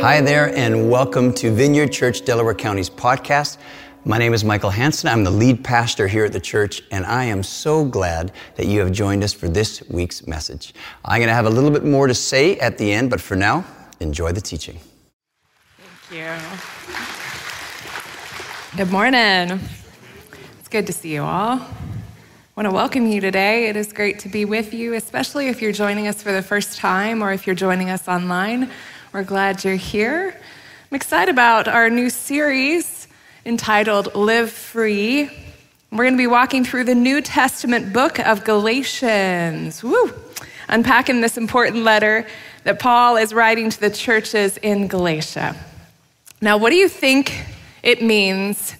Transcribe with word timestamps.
Hi 0.00 0.20
there, 0.20 0.56
and 0.56 0.88
welcome 0.88 1.32
to 1.34 1.50
Vineyard 1.50 1.90
Church 1.90 2.24
Delaware 2.24 2.54
County's 2.54 2.88
podcast. 2.88 3.58
My 4.04 4.16
name 4.16 4.32
is 4.32 4.44
Michael 4.44 4.70
Hanson. 4.70 5.08
I'm 5.08 5.24
the 5.24 5.30
lead 5.30 5.64
pastor 5.64 6.06
here 6.06 6.24
at 6.24 6.32
the 6.32 6.38
church, 6.38 6.82
and 6.92 7.04
I 7.04 7.24
am 7.24 7.42
so 7.42 7.84
glad 7.84 8.30
that 8.54 8.66
you 8.66 8.78
have 8.78 8.92
joined 8.92 9.24
us 9.24 9.32
for 9.32 9.48
this 9.48 9.82
week's 9.90 10.24
message. 10.24 10.72
I'm 11.04 11.18
going 11.18 11.26
to 11.26 11.34
have 11.34 11.46
a 11.46 11.50
little 11.50 11.72
bit 11.72 11.84
more 11.84 12.06
to 12.06 12.14
say 12.14 12.56
at 12.58 12.78
the 12.78 12.92
end, 12.92 13.10
but 13.10 13.20
for 13.20 13.34
now, 13.34 13.64
enjoy 13.98 14.30
the 14.30 14.40
teaching. 14.40 14.78
Thank 15.76 16.22
you. 16.22 16.32
Good 18.76 18.92
morning. 18.92 19.58
It's 20.60 20.68
good 20.70 20.86
to 20.86 20.92
see 20.92 21.12
you 21.14 21.22
all. 21.22 21.58
I 21.58 21.66
want 22.54 22.66
to 22.66 22.72
welcome 22.72 23.08
you 23.08 23.20
today. 23.20 23.66
It 23.66 23.74
is 23.74 23.92
great 23.92 24.20
to 24.20 24.28
be 24.28 24.44
with 24.44 24.72
you, 24.72 24.94
especially 24.94 25.48
if 25.48 25.60
you're 25.60 25.72
joining 25.72 26.06
us 26.06 26.22
for 26.22 26.30
the 26.30 26.42
first 26.42 26.78
time 26.78 27.20
or 27.20 27.32
if 27.32 27.48
you're 27.48 27.56
joining 27.56 27.90
us 27.90 28.06
online. 28.06 28.70
We're 29.10 29.24
glad 29.24 29.64
you're 29.64 29.74
here. 29.74 30.36
I'm 30.90 30.94
excited 30.94 31.32
about 31.32 31.66
our 31.66 31.88
new 31.88 32.10
series 32.10 33.08
entitled 33.46 34.14
Live 34.14 34.52
Free. 34.52 35.30
We're 35.90 36.04
going 36.04 36.12
to 36.12 36.18
be 36.18 36.26
walking 36.26 36.62
through 36.62 36.84
the 36.84 36.94
New 36.94 37.22
Testament 37.22 37.94
book 37.94 38.18
of 38.18 38.44
Galatians. 38.44 39.82
Woo! 39.82 40.12
Unpacking 40.68 41.22
this 41.22 41.38
important 41.38 41.84
letter 41.84 42.26
that 42.64 42.80
Paul 42.80 43.16
is 43.16 43.32
writing 43.32 43.70
to 43.70 43.80
the 43.80 43.88
churches 43.88 44.58
in 44.58 44.88
Galatia. 44.88 45.56
Now, 46.42 46.58
what 46.58 46.68
do 46.68 46.76
you 46.76 46.90
think 46.90 47.46
it 47.82 48.02
means 48.02 48.74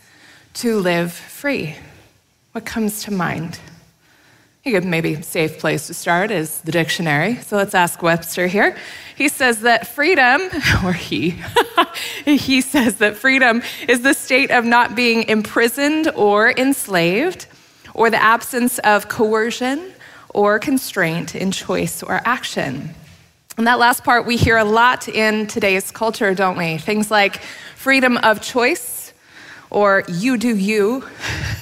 to 0.55 0.79
live 0.79 1.15
free? 1.15 1.75
What 2.53 2.67
comes 2.67 3.03
to 3.05 3.11
mind? 3.11 3.61
Could 4.71 4.85
maybe 4.85 5.23
safe 5.23 5.59
place 5.59 5.87
to 5.87 5.95
start 5.95 6.31
is 6.31 6.61
the 6.61 6.73
dictionary. 6.73 7.37
So 7.37 7.57
let's 7.57 7.75
ask 7.75 8.03
Webster 8.03 8.47
here. 8.47 8.77
He 9.17 9.29
says 9.29 9.61
that 9.63 9.87
freedom, 9.87 10.43
or 10.85 10.93
he, 10.93 11.41
he 12.25 12.61
says 12.61 12.97
that 12.97 13.17
freedom 13.17 13.63
is 13.89 14.03
the 14.03 14.13
state 14.13 14.51
of 14.51 14.67
not 14.67 14.95
being 14.95 15.23
imprisoned 15.23 16.09
or 16.15 16.51
enslaved, 16.51 17.47
or 17.95 18.11
the 18.11 18.23
absence 18.23 18.79
of 18.81 19.09
coercion 19.09 19.93
or 20.29 20.59
constraint 20.59 21.35
in 21.35 21.51
choice 21.51 22.03
or 22.03 22.21
action. 22.27 22.91
And 23.57 23.67
that 23.67 23.79
last 23.79 24.05
part 24.05 24.27
we 24.27 24.37
hear 24.37 24.59
a 24.59 24.65
lot 24.65 25.09
in 25.09 25.47
today's 25.47 25.91
culture, 25.91 26.35
don't 26.35 26.59
we? 26.59 26.77
Things 26.77 27.11
like 27.11 27.41
freedom 27.75 28.19
of 28.19 28.43
choice, 28.43 29.15
or 29.71 30.05
you 30.09 30.37
do 30.37 30.55
you, 30.55 31.05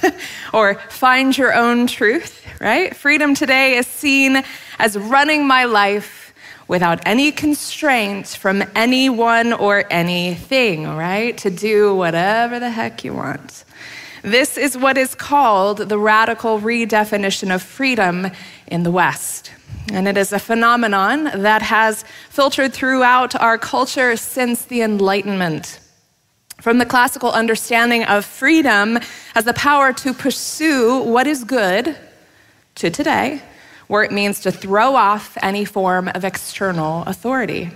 or 0.53 0.75
find 0.75 1.39
your 1.39 1.55
own 1.55 1.87
truth 1.87 2.46
right? 2.61 2.95
Freedom 2.97 3.35
today 3.35 3.77
is 3.77 3.87
seen 3.87 4.43
as 4.79 4.97
running 4.97 5.47
my 5.47 5.65
life 5.65 6.35
without 6.69 7.01
any 7.07 7.31
constraints 7.31 8.35
from 8.35 8.65
anyone 8.75 9.53
or 9.53 9.85
anything, 9.91 10.87
right? 10.89 11.37
To 11.39 11.51
do 11.51 11.95
whatever 11.95 12.59
the 12.59 12.71
heck 12.71 13.05
you 13.05 13.15
want. 13.15 13.65
This 14.23 14.59
is 14.59 14.77
what 14.77 14.99
is 14.99 15.15
called 15.15 15.79
the 15.79 15.99
radical 15.99 16.59
redefinition 16.59 17.55
of 17.55 17.63
freedom 17.63 18.29
in 18.67 18.83
the 18.83 18.91
West. 18.91 19.53
And 19.93 20.09
it 20.09 20.17
is 20.17 20.33
a 20.33 20.41
phenomenon 20.41 21.25
that 21.25 21.63
has 21.63 22.05
filtered 22.31 22.73
throughout 22.73 23.37
our 23.37 23.57
culture 23.57 24.17
since 24.17 24.65
the 24.65 24.83
Enlightenment. 24.83 25.79
From 26.61 26.79
the 26.79 26.87
classical 26.87 27.31
understanding 27.31 28.03
of 28.05 28.25
freedom 28.25 28.99
as 29.37 29.45
the 29.45 29.55
power 29.55 29.93
to 29.93 30.13
pursue 30.13 31.03
what 31.03 31.29
is 31.29 31.45
good 31.45 31.97
to 32.77 32.91
today, 32.91 33.43
where 33.89 34.03
it 34.03 34.13
means 34.13 34.41
to 34.41 34.53
throw 34.53 34.95
off 34.95 35.37
any 35.43 35.65
form 35.65 36.09
of 36.09 36.25
external 36.25 37.03
authority. 37.05 37.71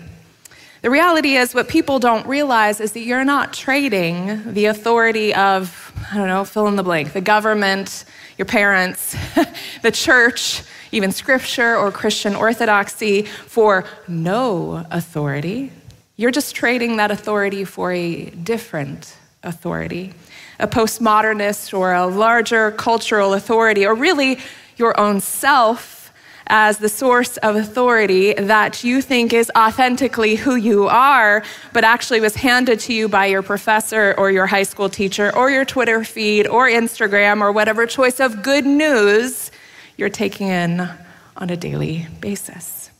The 0.82 0.88
reality 0.88 1.36
is, 1.36 1.54
what 1.54 1.68
people 1.68 1.98
don't 1.98 2.26
realize 2.26 2.80
is 2.80 2.92
that 2.92 3.00
you're 3.00 3.24
not 3.24 3.52
trading 3.52 4.54
the 4.54 4.66
authority 4.66 5.34
of, 5.34 5.92
I 6.10 6.16
don't 6.16 6.26
know, 6.26 6.44
fill 6.44 6.68
in 6.68 6.76
the 6.76 6.82
blank, 6.82 7.12
the 7.12 7.20
government, 7.20 8.06
your 8.38 8.47
parents, 8.47 9.14
the 9.82 9.91
church, 9.91 10.62
even 10.91 11.12
scripture 11.12 11.76
or 11.76 11.92
Christian 11.92 12.34
orthodoxy 12.34 13.22
for 13.22 13.84
no 14.08 14.86
authority. 14.91 15.70
You're 16.16 16.30
just 16.30 16.54
trading 16.54 16.96
that 16.96 17.10
authority 17.10 17.64
for 17.64 17.92
a 17.92 18.30
different 18.30 19.14
authority, 19.42 20.14
a 20.58 20.66
postmodernist 20.66 21.78
or 21.78 21.92
a 21.92 22.06
larger 22.06 22.70
cultural 22.72 23.34
authority, 23.34 23.84
or 23.86 23.94
really 23.94 24.38
your 24.80 24.98
own 24.98 25.20
self 25.20 26.12
as 26.48 26.78
the 26.78 26.88
source 26.88 27.36
of 27.38 27.54
authority 27.54 28.34
that 28.34 28.82
you 28.82 29.00
think 29.00 29.32
is 29.32 29.52
authentically 29.56 30.34
who 30.34 30.56
you 30.56 30.88
are, 30.88 31.44
but 31.72 31.84
actually 31.84 32.20
was 32.20 32.34
handed 32.34 32.80
to 32.80 32.92
you 32.92 33.08
by 33.08 33.26
your 33.26 33.42
professor 33.42 34.16
or 34.19 34.32
your 34.32 34.46
high 34.46 34.64
school 34.64 34.88
teacher 34.88 35.34
or 35.36 35.48
your 35.48 35.64
Twitter 35.64 36.02
feed 36.02 36.48
or 36.48 36.69
Instagram 36.69 37.40
or 37.40 37.52
whatever 37.52 37.86
choice 37.86 38.19
of 38.19 38.42
good 38.42 38.66
news 38.66 39.52
you're 39.96 40.08
taking 40.08 40.48
in 40.48 40.90
on 41.36 41.50
a 41.50 41.56
daily 41.56 42.08
basis. 42.20 42.90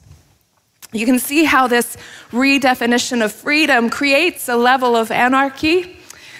You 0.93 1.07
can 1.07 1.19
see 1.19 1.45
how 1.45 1.67
this 1.67 1.97
redefinition 2.31 3.25
of 3.25 3.33
freedom 3.33 3.91
creates 3.91 4.49
a 4.49 4.57
level 4.57 4.95
of 4.95 5.11
anarchy, 5.11 5.97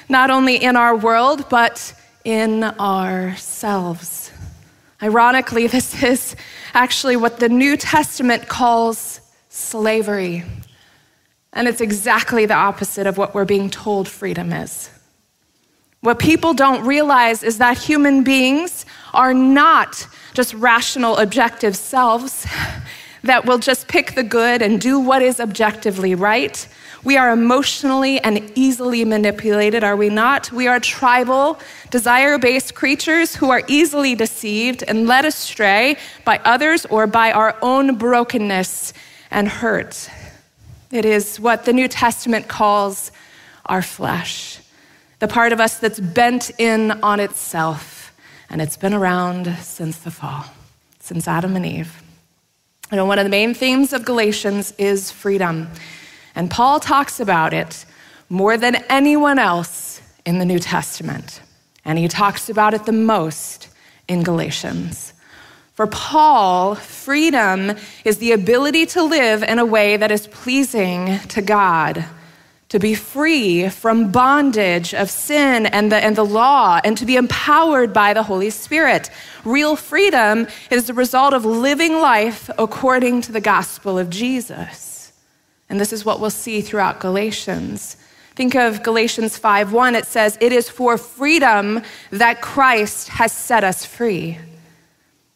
not 0.09 0.31
only 0.31 0.57
in 0.57 0.77
our 0.77 0.97
world, 0.97 1.49
but 1.49 1.95
in 2.25 2.63
ourselves. 2.65 4.20
Ironically, 5.03 5.67
this 5.77 6.03
is 6.03 6.37
actually 6.75 7.17
what 7.17 7.41
the 7.41 7.49
New 7.49 7.77
Testament 7.77 8.49
calls 8.49 9.21
slavery. 9.49 10.45
And 11.53 11.67
it's 11.67 11.81
exactly 11.81 12.47
the 12.47 12.55
opposite 12.55 13.07
of 13.07 13.19
what 13.19 13.35
we're 13.35 13.45
being 13.45 13.71
told 13.71 14.09
freedom 14.09 14.53
is. 14.53 14.91
What 16.01 16.19
people 16.19 16.55
don't 16.55 16.87
realize 16.87 17.43
is 17.43 17.59
that 17.59 17.77
human 17.77 18.23
beings 18.23 18.87
are 19.13 19.35
not 19.35 20.07
just 20.33 20.55
rational, 20.55 21.17
objective 21.19 21.77
selves 21.77 22.47
that 23.23 23.45
will 23.45 23.59
just 23.59 23.89
pick 23.89 24.15
the 24.15 24.23
good 24.23 24.63
and 24.63 24.81
do 24.81 24.99
what 24.99 25.21
is 25.21 25.41
objectively 25.41 26.15
right. 26.15 26.67
We 27.03 27.17
are 27.17 27.33
emotionally 27.33 28.21
and 28.21 28.53
easily 28.55 29.07
manipulated, 29.07 29.83
are 29.83 29.97
we 29.97 30.11
not? 30.11 30.53
We 30.53 30.69
are 30.69 30.79
tribal, 30.79 31.59
desire 31.89 32.39
based 32.39 32.75
creatures 32.75 33.35
who 33.35 33.51
are 33.51 33.63
easily 33.69 34.15
deceived 34.15 34.85
and 34.87 35.07
led 35.07 35.25
astray 35.25 35.97
by 36.27 36.41
others 36.45 36.85
or 36.87 37.07
by 37.07 37.33
our 37.33 37.57
own 37.63 37.97
brokenness 37.97 38.93
and 39.31 39.49
hurt. 39.49 40.11
It 40.91 41.07
is 41.07 41.41
what 41.41 41.65
the 41.65 41.73
New 41.73 41.89
Testament 41.89 42.49
calls 42.49 43.13
our 43.65 43.81
flesh, 43.81 44.61
the 45.21 45.29
part 45.29 45.55
of 45.55 45.61
us 45.61 45.79
that's 45.79 46.01
bent 46.01 46.51
in 46.59 46.91
on 47.03 47.19
itself, 47.19 48.13
and 48.51 48.61
it's 48.61 48.77
been 48.77 48.93
around 48.93 49.47
since 49.61 49.97
the 49.99 50.11
fall, 50.11 50.45
since 50.99 51.27
Adam 51.27 51.57
and 51.57 51.65
Eve. 51.65 52.03
And 52.91 53.07
one 53.07 53.19
of 53.19 53.25
the 53.25 53.31
main 53.31 53.55
themes 53.55 53.93
of 53.95 54.05
Galatians 54.05 54.75
is 54.77 55.11
freedom. 55.11 55.69
And 56.41 56.51
Paul 56.51 56.81
talks 56.81 57.21
about 57.21 57.53
it 57.53 57.85
more 58.31 58.57
than 58.57 58.77
anyone 58.89 59.39
else 59.39 60.01
in 60.25 60.39
the 60.39 60.47
New 60.47 60.59
Testament. 60.59 61.43
And 61.85 61.99
he 61.99 62.09
talks 62.09 62.49
about 62.49 62.73
it 62.73 62.87
the 62.87 62.93
most 62.93 63.69
in 64.09 64.23
Galatians. 64.23 65.13
For 65.75 65.87
Paul, 65.87 66.77
freedom 66.77 67.73
is 68.07 68.17
the 68.17 68.33
ability 68.33 68.87
to 68.87 69.03
live 69.03 69.43
in 69.43 69.59
a 69.59 69.67
way 69.67 69.99
that 69.99 70.11
is 70.11 70.29
pleasing 70.29 71.19
to 71.29 71.43
God, 71.43 72.07
to 72.71 72.79
be 72.79 72.95
free 72.95 73.69
from 73.69 74.11
bondage 74.11 74.95
of 74.95 75.11
sin 75.11 75.67
and 75.67 75.93
the, 75.93 76.03
and 76.03 76.17
the 76.17 76.25
law, 76.25 76.81
and 76.83 76.97
to 76.97 77.05
be 77.05 77.17
empowered 77.17 77.93
by 77.93 78.15
the 78.15 78.23
Holy 78.23 78.49
Spirit. 78.49 79.11
Real 79.45 79.77
freedom 79.77 80.47
is 80.71 80.87
the 80.87 80.95
result 80.95 81.35
of 81.35 81.45
living 81.45 82.01
life 82.01 82.49
according 82.57 83.21
to 83.21 83.33
the 83.33 83.43
gospel 83.43 83.99
of 83.99 84.09
Jesus. 84.09 84.90
And 85.71 85.81
this 85.81 85.93
is 85.93 86.05
what 86.05 86.21
we'll 86.21 86.31
see 86.31 86.61
throughout 86.61 86.99
Galatians. 86.99 87.97
Think 88.35 88.55
of 88.57 88.83
Galatians 88.83 89.39
5:1 89.39 89.95
it 89.95 90.05
says 90.05 90.37
it 90.41 90.53
is 90.53 90.69
for 90.69 90.99
freedom 90.99 91.83
that 92.11 92.41
Christ 92.41 93.09
has 93.09 93.33
set 93.33 93.63
us 93.65 93.85
free. 93.85 94.39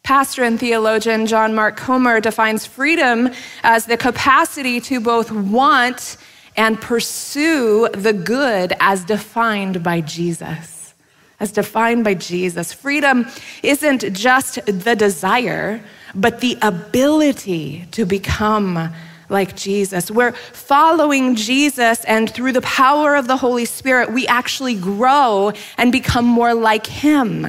Pastor 0.03 0.43
and 0.43 0.59
theologian 0.59 1.25
John 1.25 1.55
Mark 1.55 1.77
Comer 1.77 2.19
defines 2.19 2.65
freedom 2.65 3.31
as 3.63 3.85
the 3.85 3.97
capacity 3.97 4.79
to 4.81 4.99
both 4.99 5.31
want 5.31 6.17
and 6.57 6.79
pursue 6.79 7.87
the 7.89 8.13
good 8.13 8.73
as 8.79 9.03
defined 9.03 9.81
by 9.83 10.01
Jesus. 10.01 10.93
As 11.39 11.51
defined 11.51 12.03
by 12.03 12.13
Jesus. 12.13 12.71
Freedom 12.71 13.25
isn't 13.63 14.13
just 14.13 14.63
the 14.65 14.95
desire, 14.95 15.81
but 16.13 16.39
the 16.39 16.57
ability 16.61 17.85
to 17.91 18.05
become 18.05 18.93
like 19.29 19.55
Jesus. 19.55 20.11
We're 20.11 20.31
following 20.31 21.35
Jesus, 21.35 22.03
and 22.05 22.29
through 22.29 22.53
the 22.53 22.61
power 22.61 23.15
of 23.15 23.27
the 23.27 23.37
Holy 23.37 23.65
Spirit, 23.65 24.11
we 24.11 24.27
actually 24.27 24.75
grow 24.75 25.51
and 25.77 25.91
become 25.91 26.25
more 26.25 26.53
like 26.53 26.87
Him. 26.87 27.45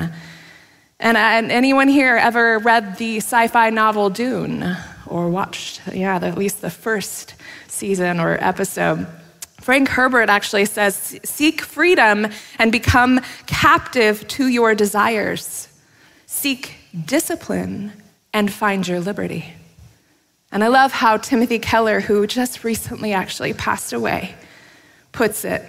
And, 0.99 1.17
uh, 1.17 1.20
and 1.20 1.52
anyone 1.52 1.88
here 1.88 2.17
ever 2.17 2.58
read 2.58 2.96
the 2.96 3.19
sci 3.19 3.49
fi 3.49 3.70
novel 3.70 4.11
Dune 4.11 4.76
or 5.06 5.28
watched, 5.28 5.82
yeah, 5.93 6.17
at 6.17 6.38
least 6.38 6.62
the 6.62 6.70
first 6.70 7.34
season 7.69 8.19
or 8.19 8.38
episode? 8.40 9.06
Frank 9.61 9.88
Herbert 9.88 10.31
actually 10.31 10.64
says 10.64 11.19
seek 11.25 11.61
freedom 11.61 12.29
and 12.58 12.70
become 12.70 13.20
captive 13.46 14.26
to 14.29 14.46
your 14.46 14.75
desires. 14.75 15.69
Seek 16.26 16.76
discipline 17.05 17.93
and 18.32 18.52
find 18.52 18.87
your 18.87 19.00
liberty. 19.00 19.55
And 20.52 20.62
I 20.62 20.69
love 20.69 20.93
how 20.93 21.16
Timothy 21.16 21.58
Keller, 21.58 22.00
who 22.00 22.26
just 22.26 22.64
recently 22.64 23.12
actually 23.12 23.52
passed 23.52 23.93
away, 23.93 24.34
puts 25.12 25.44
it. 25.44 25.64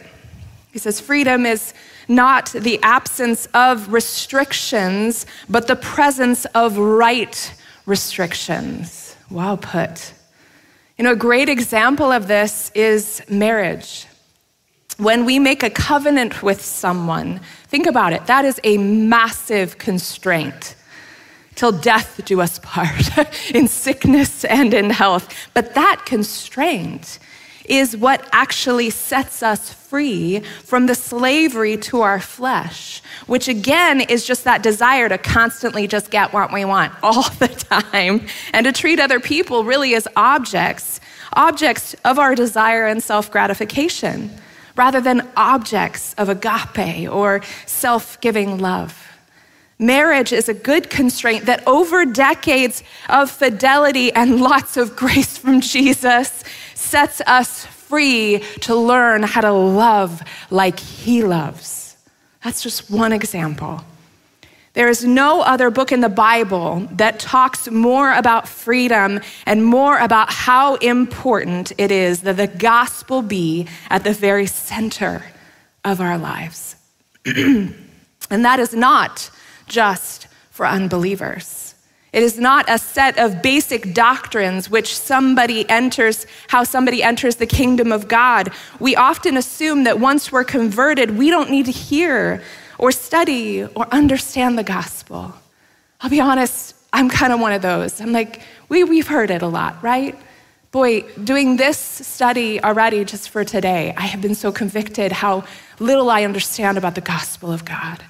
He 0.72 0.80
says, 0.80 1.00
Freedom 1.00 1.46
is 1.46 1.74
not 2.08 2.52
the 2.52 2.80
absence 2.84 3.48
of 3.54 3.92
restrictions, 3.92 5.26
but 5.50 5.68
the 5.68 5.76
presence 5.76 6.46
of 6.54 6.78
right 6.78 7.54
restrictions. 7.86 9.16
Wow, 9.30 9.56
put. 9.56 10.14
You 10.98 11.04
know, 11.04 11.12
a 11.12 11.16
great 11.16 11.50
example 11.50 12.12
of 12.12 12.28
this 12.28 12.72
is 12.74 13.22
marriage. 13.30 14.06
When 14.98 15.26
we 15.26 15.38
make 15.38 15.62
a 15.62 15.70
covenant 15.70 16.42
with 16.42 16.64
someone, 16.64 17.40
think 17.68 17.86
about 17.86 18.14
it, 18.14 18.26
that 18.28 18.46
is 18.46 18.60
a 18.64 18.78
massive 18.78 19.78
constraint. 19.78 20.76
Till 21.58 21.72
death 21.72 22.22
do 22.24 22.40
us 22.40 22.60
part, 22.60 23.18
in 23.54 23.68
sickness 23.68 24.46
and 24.46 24.74
in 24.74 24.92
health. 24.92 25.28
But 25.54 25.74
that 25.74 26.04
constraint 26.06 27.20
is 27.66 27.98
what 27.98 28.28
actually 28.32 28.90
sets 28.90 29.44
us 29.44 29.74
free 29.74 30.40
from 30.64 30.86
the 30.86 30.96
slavery 30.96 31.76
to 31.78 32.02
our 32.02 32.20
flesh, 32.20 33.02
which 33.26 33.48
again 33.48 34.02
is 34.02 34.26
just 34.26 34.44
that 34.44 34.64
desire 34.64 35.10
to 35.10 35.18
constantly 35.18 35.88
just 35.88 36.12
get 36.12 36.32
what 36.32 36.54
we 36.54 36.64
want 36.64 36.94
all 37.04 37.30
the 37.40 37.48
time 37.48 38.26
and 38.54 38.66
to 38.66 38.72
treat 38.72 39.00
other 39.00 39.20
people 39.20 39.64
really 39.64 39.96
as 39.96 40.08
objects, 40.16 41.00
objects 41.34 41.96
of 42.06 42.20
our 42.20 42.36
desire 42.36 42.86
and 42.86 43.02
self 43.04 43.32
gratification, 43.32 44.32
rather 44.76 45.02
than 45.02 45.28
objects 45.36 46.14
of 46.20 46.30
agape 46.30 47.12
or 47.12 47.42
self 47.66 48.22
giving 48.22 48.60
love. 48.60 49.17
Marriage 49.80 50.34
is 50.34 50.50
a 50.50 50.56
good 50.56 50.90
constraint 50.90 51.46
that 51.46 51.66
over 51.68 52.04
decades 52.04 52.84
of 53.10 53.30
fidelity 53.30 54.12
and 54.12 54.42
lots 54.42 54.76
of 54.76 54.96
grace 54.96 55.38
from 55.38 55.62
Jesus 55.62 56.44
sets 56.74 57.22
us 57.28 57.66
free 57.66 58.44
to 58.62 58.76
learn 58.76 59.24
how 59.24 59.42
to 59.42 59.52
love 59.52 60.22
like 60.50 60.80
he 60.80 61.24
loves. 61.24 61.96
That's 62.44 62.64
just 62.64 62.90
one 62.90 63.14
example. 63.14 63.82
There 64.74 64.90
is 64.90 65.04
no 65.04 65.42
other 65.42 65.70
book 65.70 65.92
in 65.92 66.02
the 66.02 66.10
Bible 66.10 66.88
that 66.94 67.20
talks 67.20 67.70
more 67.70 68.14
about 68.14 68.48
freedom 68.48 69.22
and 69.46 69.64
more 69.64 69.98
about 69.98 70.32
how 70.32 70.76
important 70.76 71.72
it 71.78 71.92
is 71.92 72.22
that 72.22 72.38
the 72.38 72.48
gospel 72.48 73.22
be 73.22 73.68
at 73.90 74.04
the 74.04 74.14
very 74.14 74.46
center 74.46 75.24
of 75.84 76.00
our 76.00 76.18
lives. 76.18 76.76
and 77.26 77.76
that 78.30 78.60
is 78.60 78.74
not 78.74 79.32
just 79.68 80.28
for 80.50 80.66
unbelievers. 80.66 81.68
It 82.14 82.24
is 82.24 82.40
not 82.40 82.66
a 82.68 82.80
set 82.80 83.20
of 83.20 83.42
basic 83.42 83.94
doctrines 83.94 84.70
which 84.70 84.98
somebody 84.98 85.70
enters, 85.70 86.26
how 86.48 86.64
somebody 86.64 87.04
enters 87.04 87.36
the 87.36 87.46
kingdom 87.46 87.92
of 87.92 88.08
God. 88.08 88.50
We 88.80 88.96
often 88.96 89.38
assume 89.38 89.84
that 89.84 90.00
once 90.00 90.32
we're 90.32 90.46
converted, 90.46 91.18
we 91.18 91.30
don't 91.30 91.52
need 91.52 91.66
to 91.66 91.72
hear 91.72 92.42
or 92.80 92.92
study 92.92 93.66
or 93.66 93.88
understand 93.94 94.58
the 94.58 94.64
gospel. 94.64 95.34
I'll 96.02 96.10
be 96.10 96.22
honest, 96.22 96.76
I'm 96.94 97.10
kind 97.10 97.34
of 97.34 97.40
one 97.40 97.52
of 97.52 97.62
those. 97.62 98.00
I'm 98.00 98.14
like, 98.14 98.42
we, 98.70 98.84
we've 98.84 99.08
heard 99.08 99.30
it 99.30 99.42
a 99.42 99.48
lot, 99.48 99.84
right? 99.84 100.18
Boy, 100.72 101.02
doing 101.24 101.58
this 101.58 101.78
study 101.78 102.64
already 102.64 103.04
just 103.04 103.30
for 103.30 103.44
today, 103.44 103.94
I 103.98 104.08
have 104.08 104.22
been 104.22 104.36
so 104.36 104.52
convicted 104.52 105.12
how 105.12 105.44
little 105.80 106.10
I 106.10 106.24
understand 106.24 106.78
about 106.78 106.96
the 106.96 107.02
gospel 107.02 107.52
of 107.52 107.66
God 107.66 108.04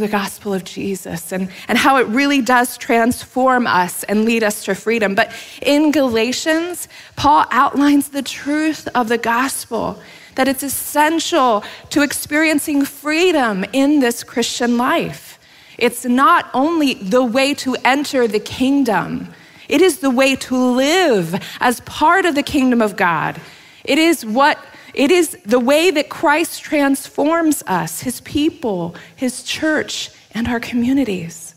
the 0.00 0.08
gospel 0.08 0.52
of 0.52 0.64
Jesus 0.64 1.32
and, 1.32 1.48
and 1.68 1.78
how 1.78 1.96
it 1.96 2.06
really 2.08 2.40
does 2.40 2.76
transform 2.76 3.66
us 3.66 4.04
and 4.04 4.24
lead 4.24 4.42
us 4.42 4.64
to 4.64 4.74
freedom. 4.74 5.14
But 5.14 5.32
in 5.62 5.92
Galatians, 5.92 6.88
Paul 7.16 7.46
outlines 7.50 8.08
the 8.08 8.22
truth 8.22 8.88
of 8.94 9.08
the 9.08 9.18
gospel 9.18 10.00
that 10.34 10.48
it's 10.48 10.62
essential 10.62 11.64
to 11.90 12.02
experiencing 12.02 12.84
freedom 12.84 13.64
in 13.72 14.00
this 14.00 14.24
Christian 14.24 14.76
life. 14.76 15.38
It's 15.78 16.04
not 16.04 16.50
only 16.54 16.94
the 16.94 17.24
way 17.24 17.54
to 17.54 17.76
enter 17.84 18.26
the 18.26 18.40
kingdom, 18.40 19.32
it 19.68 19.80
is 19.80 19.98
the 19.98 20.10
way 20.10 20.36
to 20.36 20.56
live 20.56 21.40
as 21.60 21.80
part 21.80 22.26
of 22.26 22.34
the 22.34 22.42
kingdom 22.42 22.82
of 22.82 22.96
God. 22.96 23.40
It 23.84 23.98
is 23.98 24.24
what 24.24 24.58
it 24.94 25.10
is 25.10 25.36
the 25.44 25.58
way 25.58 25.90
that 25.90 26.08
Christ 26.08 26.62
transforms 26.62 27.62
us, 27.66 28.00
his 28.00 28.20
people, 28.20 28.94
his 29.16 29.42
church, 29.42 30.10
and 30.32 30.48
our 30.48 30.60
communities. 30.60 31.54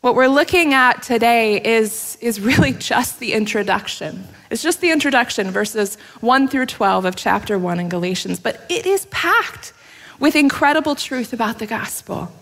What 0.00 0.14
we're 0.14 0.28
looking 0.28 0.74
at 0.74 1.02
today 1.02 1.60
is, 1.62 2.16
is 2.20 2.40
really 2.40 2.72
just 2.92 3.18
the 3.18 3.32
introduction. 3.32 4.26
It's 4.50 4.62
just 4.62 4.80
the 4.80 4.90
introduction, 4.90 5.50
verses 5.50 5.96
1 6.20 6.48
through 6.48 6.66
12 6.66 7.04
of 7.04 7.16
chapter 7.16 7.58
1 7.58 7.80
in 7.80 7.88
Galatians, 7.88 8.40
but 8.40 8.64
it 8.70 8.86
is 8.86 9.06
packed 9.06 9.72
with 10.18 10.34
incredible 10.34 10.94
truth 10.94 11.32
about 11.32 11.58
the 11.58 11.66
gospel. 11.66 12.32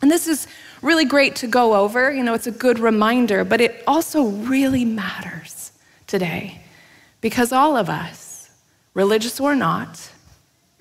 And 0.00 0.10
this 0.10 0.28
is 0.28 0.46
really 0.82 1.04
great 1.04 1.36
to 1.36 1.46
go 1.46 1.74
over. 1.74 2.12
You 2.12 2.22
know, 2.22 2.34
it's 2.34 2.46
a 2.46 2.52
good 2.52 2.78
reminder, 2.78 3.44
but 3.44 3.60
it 3.60 3.82
also 3.86 4.24
really 4.24 4.84
matters 4.84 5.72
today 6.06 6.60
because 7.20 7.52
all 7.52 7.76
of 7.76 7.88
us, 7.88 8.27
religious 8.98 9.38
or 9.38 9.54
not, 9.54 10.10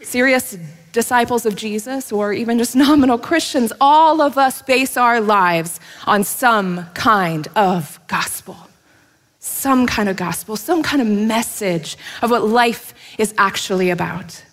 serious 0.02 0.58
disciples 0.92 1.46
of 1.46 1.56
Jesus, 1.56 2.12
or 2.12 2.34
even 2.34 2.58
just 2.58 2.76
nominal 2.88 3.20
Christians, 3.20 3.72
all 3.80 4.22
of 4.22 4.40
us 4.40 4.64
base 4.64 4.98
our 4.98 5.22
lives 5.22 5.80
on 6.08 6.24
some 6.24 6.88
kind 6.96 7.48
of 7.56 8.00
gospel. 8.08 8.58
Some 9.40 9.86
kind 9.86 10.10
of 10.10 10.16
gospel, 10.18 10.58
some 10.58 10.82
kind 10.82 11.00
of 11.00 11.08
message 11.08 11.96
of 12.24 12.32
what 12.32 12.44
life 12.44 12.96
is 13.20 13.36
actually 13.38 13.92
about. 13.92 14.44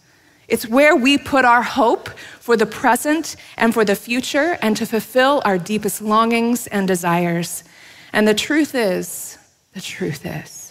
It's 0.47 0.69
where 0.69 0.95
we 0.95 1.17
put 1.17 1.47
our 1.47 1.63
hope 1.63 2.11
for 2.47 2.57
the 2.59 2.67
present 2.67 3.37
and 3.57 3.73
for 3.73 3.85
the 3.85 3.97
future 3.97 4.59
and 4.61 4.77
to 4.77 4.85
fulfill 4.85 5.41
our 5.47 5.57
deepest 5.57 6.03
longings 6.03 6.67
and 6.67 6.87
desires. 6.87 7.65
And 8.13 8.29
the 8.29 8.35
truth 8.35 8.75
is, 8.75 9.39
the 9.73 9.81
truth 9.81 10.27
is, 10.27 10.64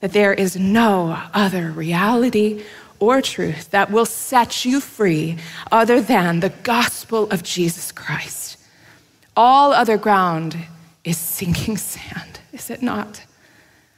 that 0.00 0.12
there 0.12 0.32
is 0.32 0.56
no 0.56 1.20
other 1.34 1.70
reality 1.70 2.62
or 3.00 3.22
truth 3.22 3.70
that 3.70 3.90
will 3.90 4.06
set 4.06 4.64
you 4.64 4.80
free 4.80 5.36
other 5.70 6.00
than 6.00 6.40
the 6.40 6.50
gospel 6.62 7.30
of 7.30 7.42
Jesus 7.42 7.92
Christ. 7.92 8.58
All 9.36 9.72
other 9.72 9.96
ground 9.96 10.56
is 11.04 11.16
sinking 11.16 11.76
sand, 11.76 12.40
is 12.52 12.70
it 12.70 12.82
not? 12.82 13.24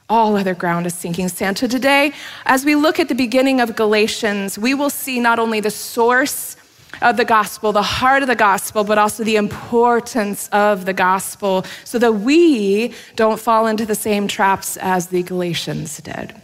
All 0.08 0.36
other 0.36 0.54
ground 0.54 0.86
is 0.86 0.94
sinking 0.94 1.28
sand. 1.28 1.58
So 1.58 1.66
today, 1.66 2.12
as 2.44 2.64
we 2.64 2.74
look 2.74 2.98
at 2.98 3.08
the 3.08 3.14
beginning 3.14 3.60
of 3.60 3.76
Galatians, 3.76 4.58
we 4.58 4.74
will 4.74 4.90
see 4.90 5.20
not 5.20 5.38
only 5.38 5.60
the 5.60 5.70
source 5.70 6.56
of 7.00 7.16
the 7.16 7.24
gospel, 7.24 7.72
the 7.72 7.82
heart 7.82 8.22
of 8.22 8.28
the 8.28 8.34
gospel, 8.34 8.84
but 8.84 8.98
also 8.98 9.24
the 9.24 9.36
importance 9.36 10.48
of 10.48 10.84
the 10.84 10.92
gospel 10.92 11.64
so 11.84 11.98
that 11.98 12.12
we 12.12 12.94
don't 13.16 13.40
fall 13.40 13.66
into 13.66 13.86
the 13.86 13.94
same 13.94 14.28
traps 14.28 14.76
as 14.76 15.08
the 15.08 15.22
Galatians 15.22 15.98
did. 15.98 16.34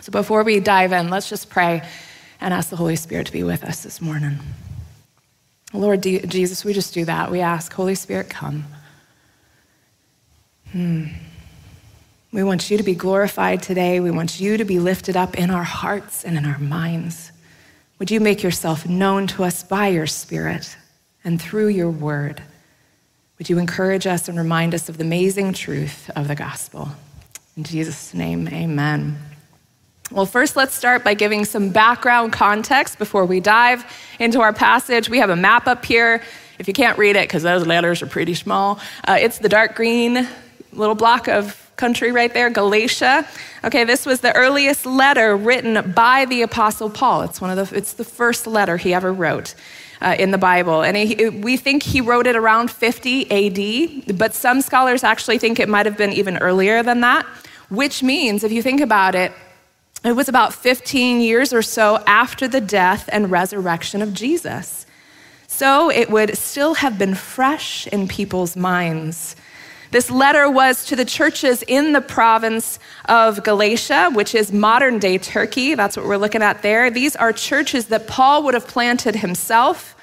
So 0.00 0.12
before 0.12 0.42
we 0.44 0.60
dive 0.60 0.92
in, 0.92 1.10
let's 1.10 1.28
just 1.28 1.50
pray 1.50 1.82
and 2.40 2.54
ask 2.54 2.70
the 2.70 2.76
Holy 2.76 2.96
Spirit 2.96 3.26
to 3.26 3.32
be 3.32 3.42
with 3.42 3.64
us 3.64 3.82
this 3.82 4.00
morning. 4.00 4.38
Lord 5.72 6.02
Jesus, 6.02 6.64
we 6.64 6.72
just 6.72 6.94
do 6.94 7.04
that. 7.04 7.30
We 7.30 7.40
ask, 7.40 7.72
Holy 7.72 7.94
Spirit, 7.94 8.30
come. 8.30 8.64
Hmm. 10.72 11.06
We 12.30 12.42
want 12.42 12.70
you 12.70 12.76
to 12.76 12.82
be 12.82 12.94
glorified 12.94 13.62
today. 13.62 14.00
We 14.00 14.10
want 14.10 14.38
you 14.38 14.58
to 14.58 14.64
be 14.64 14.78
lifted 14.78 15.16
up 15.16 15.36
in 15.36 15.50
our 15.50 15.64
hearts 15.64 16.24
and 16.24 16.36
in 16.36 16.44
our 16.44 16.58
minds. 16.58 17.32
Would 17.98 18.12
you 18.12 18.20
make 18.20 18.44
yourself 18.44 18.88
known 18.88 19.26
to 19.28 19.42
us 19.42 19.64
by 19.64 19.88
your 19.88 20.06
Spirit 20.06 20.76
and 21.24 21.42
through 21.42 21.68
your 21.68 21.90
word? 21.90 22.40
Would 23.38 23.50
you 23.50 23.58
encourage 23.58 24.06
us 24.06 24.28
and 24.28 24.38
remind 24.38 24.72
us 24.72 24.88
of 24.88 24.98
the 24.98 25.04
amazing 25.04 25.52
truth 25.52 26.08
of 26.14 26.28
the 26.28 26.36
gospel? 26.36 26.90
In 27.56 27.64
Jesus' 27.64 28.14
name, 28.14 28.46
amen. 28.48 29.18
Well, 30.12 30.26
first, 30.26 30.54
let's 30.54 30.74
start 30.74 31.02
by 31.02 31.14
giving 31.14 31.44
some 31.44 31.70
background 31.70 32.32
context 32.32 32.98
before 32.98 33.26
we 33.26 33.40
dive 33.40 33.84
into 34.20 34.40
our 34.40 34.52
passage. 34.52 35.10
We 35.10 35.18
have 35.18 35.30
a 35.30 35.36
map 35.36 35.66
up 35.66 35.84
here. 35.84 36.22
If 36.60 36.68
you 36.68 36.74
can't 36.74 36.98
read 36.98 37.16
it, 37.16 37.28
because 37.28 37.42
those 37.42 37.66
letters 37.66 38.00
are 38.00 38.06
pretty 38.06 38.34
small, 38.34 38.78
uh, 39.08 39.18
it's 39.20 39.38
the 39.38 39.48
dark 39.48 39.74
green 39.74 40.26
little 40.72 40.94
block 40.94 41.28
of 41.28 41.67
country 41.78 42.12
right 42.12 42.32
there, 42.34 42.50
Galatia. 42.50 43.26
Okay, 43.64 43.84
this 43.84 44.04
was 44.04 44.20
the 44.20 44.34
earliest 44.36 44.84
letter 44.84 45.34
written 45.36 45.92
by 45.92 46.26
the 46.26 46.42
Apostle 46.42 46.90
Paul. 46.90 47.22
It's 47.22 47.40
one 47.40 47.56
of 47.56 47.70
the, 47.70 47.76
it's 47.76 47.94
the 47.94 48.04
first 48.04 48.46
letter 48.46 48.76
he 48.76 48.92
ever 48.92 49.12
wrote. 49.12 49.54
Uh, 50.00 50.14
in 50.16 50.30
the 50.30 50.38
Bible. 50.38 50.82
And 50.82 50.96
he, 50.96 51.28
we 51.28 51.56
think 51.56 51.82
he 51.82 52.00
wrote 52.00 52.28
it 52.28 52.36
around 52.36 52.70
50 52.70 54.06
AD, 54.06 54.16
but 54.16 54.32
some 54.32 54.60
scholars 54.62 55.02
actually 55.02 55.38
think 55.38 55.58
it 55.58 55.68
might 55.68 55.86
have 55.86 55.96
been 55.96 56.12
even 56.12 56.38
earlier 56.38 56.84
than 56.84 57.00
that, 57.00 57.26
which 57.68 58.00
means, 58.00 58.44
if 58.44 58.52
you 58.52 58.62
think 58.62 58.80
about 58.80 59.16
it, 59.16 59.32
It 60.04 60.12
was 60.12 60.28
about 60.28 60.54
15 60.54 61.20
years 61.20 61.52
or 61.52 61.62
so 61.62 62.02
after 62.06 62.46
the 62.46 62.60
death 62.60 63.08
and 63.12 63.30
resurrection 63.30 64.00
of 64.00 64.14
Jesus. 64.14 64.86
So 65.48 65.90
it 65.90 66.08
would 66.10 66.38
still 66.38 66.74
have 66.74 66.98
been 66.98 67.14
fresh 67.16 67.86
in 67.88 68.06
people's 68.06 68.54
minds. 68.54 69.34
This 69.90 70.10
letter 70.10 70.50
was 70.50 70.84
to 70.86 70.96
the 70.96 71.04
churches 71.04 71.62
in 71.66 71.92
the 71.92 72.00
province 72.00 72.78
of 73.06 73.42
Galatia, 73.42 74.10
which 74.12 74.34
is 74.34 74.52
modern 74.52 74.98
day 74.98 75.16
Turkey. 75.16 75.74
That's 75.74 75.96
what 75.96 76.06
we're 76.06 76.18
looking 76.18 76.42
at 76.42 76.62
there. 76.62 76.90
These 76.90 77.16
are 77.16 77.32
churches 77.32 77.86
that 77.86 78.06
Paul 78.06 78.42
would 78.44 78.54
have 78.54 78.66
planted 78.66 79.16
himself 79.16 79.94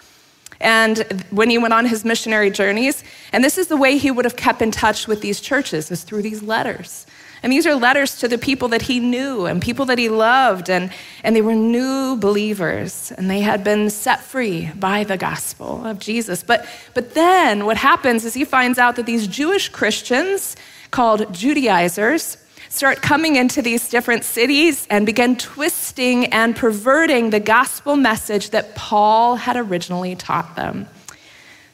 and 0.59 1.25
when 1.29 1.49
he 1.49 1.57
went 1.57 1.73
on 1.73 1.85
his 1.85 2.03
missionary 2.03 2.49
journeys. 2.49 3.03
And 3.31 3.43
this 3.43 3.57
is 3.57 3.67
the 3.67 3.77
way 3.77 3.97
he 3.97 4.09
would 4.09 4.25
have 4.25 4.35
kept 4.35 4.61
in 4.61 4.71
touch 4.71 5.07
with 5.07 5.21
these 5.21 5.39
churches, 5.39 5.91
is 5.91 6.03
through 6.03 6.23
these 6.23 6.41
letters. 6.41 7.05
And 7.45 7.53
these 7.53 7.67
are 7.67 7.75
letters 7.75 8.17
to 8.21 8.27
the 8.27 8.39
people 8.39 8.69
that 8.69 8.81
he 8.81 8.99
knew 8.99 9.45
and 9.45 9.61
people 9.61 9.85
that 9.85 9.99
he 9.99 10.09
loved, 10.09 10.67
and, 10.67 10.89
and 11.23 11.35
they 11.35 11.43
were 11.43 11.53
new 11.53 12.17
believers, 12.17 13.11
and 13.11 13.29
they 13.29 13.41
had 13.41 13.63
been 13.63 13.91
set 13.91 14.23
free 14.23 14.71
by 14.73 15.03
the 15.03 15.15
gospel 15.15 15.85
of 15.85 15.99
Jesus. 15.99 16.41
But, 16.41 16.65
but 16.95 17.13
then 17.13 17.67
what 17.67 17.77
happens 17.77 18.25
is 18.25 18.33
he 18.33 18.45
finds 18.45 18.79
out 18.79 18.95
that 18.95 19.05
these 19.05 19.27
Jewish 19.27 19.69
Christians, 19.69 20.55
called 20.89 21.31
Judaizers, 21.31 22.37
start 22.69 23.03
coming 23.03 23.35
into 23.35 23.61
these 23.61 23.89
different 23.89 24.23
cities 24.23 24.87
and 24.89 25.05
begin 25.05 25.35
twisting 25.37 26.25
and 26.33 26.55
perverting 26.55 27.29
the 27.29 27.39
gospel 27.39 27.95
message 27.95 28.49
that 28.49 28.73
Paul 28.73 29.35
had 29.35 29.55
originally 29.55 30.15
taught 30.15 30.55
them. 30.55 30.87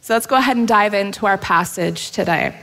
So 0.01 0.15
let's 0.15 0.27
go 0.27 0.35
ahead 0.35 0.57
and 0.57 0.67
dive 0.67 0.93
into 0.93 1.27
our 1.27 1.37
passage 1.37 2.11
today. 2.11 2.59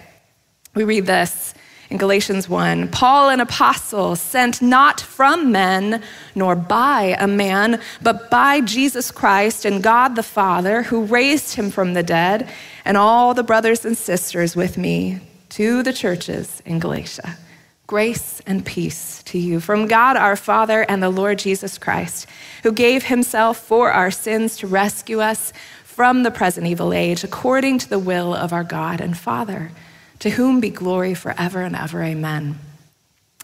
We 0.75 0.85
read 0.85 1.07
this 1.07 1.55
in 1.91 1.97
Galatians 1.97 2.49
1 2.49 2.89
Paul, 2.89 3.31
an 3.31 3.41
apostle, 3.41 4.17
sent 4.17 4.61
not 4.61 5.01
from 5.01 5.51
men 5.51 6.03
nor 6.35 6.55
by 6.55 7.17
a 7.19 7.27
man, 7.27 7.81
but 8.03 8.31
by 8.31 8.61
Jesus 8.61 9.11
Christ 9.11 9.65
and 9.65 9.83
God 9.83 10.15
the 10.15 10.23
Father, 10.23 10.83
who 10.83 11.05
raised 11.05 11.55
him 11.55 11.71
from 11.71 11.95
the 11.95 12.03
dead, 12.03 12.51
and 12.85 12.97
all 12.97 13.35
the 13.35 13.43
brothers 13.43 13.85
and 13.85 13.97
sisters 13.97 14.55
with 14.55 14.77
me 14.77 15.21
to 15.51 15.83
the 15.83 15.93
churches 15.93 16.63
in 16.67 16.79
Galatia. 16.79 17.37
Grace 17.87 18.43
and 18.47 18.67
peace 18.67 19.23
to 19.23 19.39
you 19.39 19.61
from 19.61 19.89
God 19.89 20.19
our 20.19 20.37
Father 20.37 20.83
and 20.83 21.03
the 21.03 21.09
Lord 21.09 21.39
Jesus 21.39 21.79
Christ, 21.79 22.27
who 22.63 22.73
gave 22.73 23.05
himself 23.05 23.57
for 23.59 23.91
our 23.91 24.11
sins 24.11 24.59
to 24.59 24.67
rescue 24.67 25.21
us 25.21 25.55
from 25.85 26.23
the 26.23 26.31
present 26.31 26.67
evil 26.67 26.93
age, 26.93 27.25
according 27.25 27.79
to 27.79 27.89
the 27.89 27.99
will 27.99 28.35
of 28.35 28.53
our 28.53 28.63
God 28.63 29.01
and 29.01 29.17
Father 29.17 29.71
to 30.21 30.31
whom 30.31 30.61
be 30.61 30.71
glory 30.71 31.15
forever 31.15 31.63
and 31.63 31.77
ever. 31.77 32.03
Amen. 32.03 32.59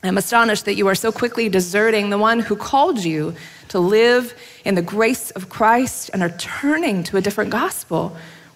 I'm 0.03 0.19
astonished 0.19 0.67
that 0.67 0.75
you 0.75 0.87
are 0.89 0.95
so 0.95 1.11
quickly 1.11 1.49
deserting 1.49 2.11
the 2.11 2.19
one 2.19 2.41
who 2.41 2.57
called 2.57 3.03
you 3.03 3.35
to 3.69 3.79
live 3.79 4.35
in 4.65 4.75
the 4.75 4.83
grace 4.83 5.31
of 5.31 5.49
Christ 5.49 6.11
and 6.13 6.23
are 6.23 6.31
turning 6.31 7.03
to 7.05 7.17
a 7.17 7.23
different 7.23 7.51
gospel, 7.51 8.15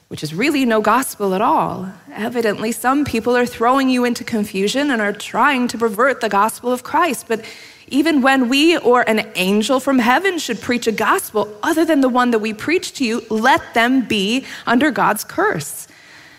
which 0.09 0.23
is 0.23 0.35
really 0.35 0.67
no 0.67 0.83
gospel 0.83 1.35
at 1.35 1.41
all. 1.41 1.91
Evidently, 2.13 2.73
some 2.73 3.05
people 3.05 3.35
are 3.35 3.47
throwing 3.47 3.89
you 3.89 4.05
into 4.05 4.25
confusion 4.25 4.91
and 4.91 5.01
are 5.01 5.13
trying 5.13 5.69
to 5.69 5.79
pervert 5.79 6.21
the 6.21 6.29
gospel 6.29 6.71
of 6.71 6.83
Christ. 6.83 7.27
But 7.29 7.45
even 7.89 8.21
when 8.21 8.51
we 8.51 8.77
or 8.77 9.09
an 9.09 9.27
angel 9.35 9.81
from 9.81 9.99
heaven 9.99 10.39
should 10.39 10.61
preach 10.61 10.87
a 10.87 10.93
gospel 10.93 11.57
other 11.63 11.87
than 11.87 12.03
the 12.03 12.09
one 12.11 12.31
that 12.33 12.41
we 12.41 12.53
preach 12.53 12.93
to 12.95 13.05
you, 13.05 13.25
let 13.31 13.73
them 13.73 14.07
be 14.07 14.45
under 14.67 14.91
God's 14.91 15.25
curse. 15.25 15.89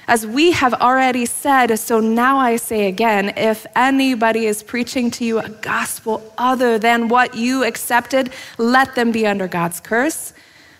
As 0.10 0.26
we 0.26 0.54
have 0.54 0.74
already 0.74 1.28
said, 1.28 1.78
so 1.78 2.00
now 2.00 2.40
I 2.40 2.56
say 2.56 2.88
again 2.88 3.32
if 3.38 3.68
anybody 3.76 4.48
is 4.48 4.64
preaching 4.64 5.12
to 5.12 5.24
you 5.24 5.38
a 5.38 5.50
gospel 5.50 6.34
other 6.36 6.80
than 6.80 7.10
what 7.10 7.36
you 7.36 7.64
accepted, 7.64 8.32
let 8.58 8.96
them 8.96 9.12
be 9.12 9.28
under 9.28 9.48
God's 9.48 9.80
curse. 9.80 10.34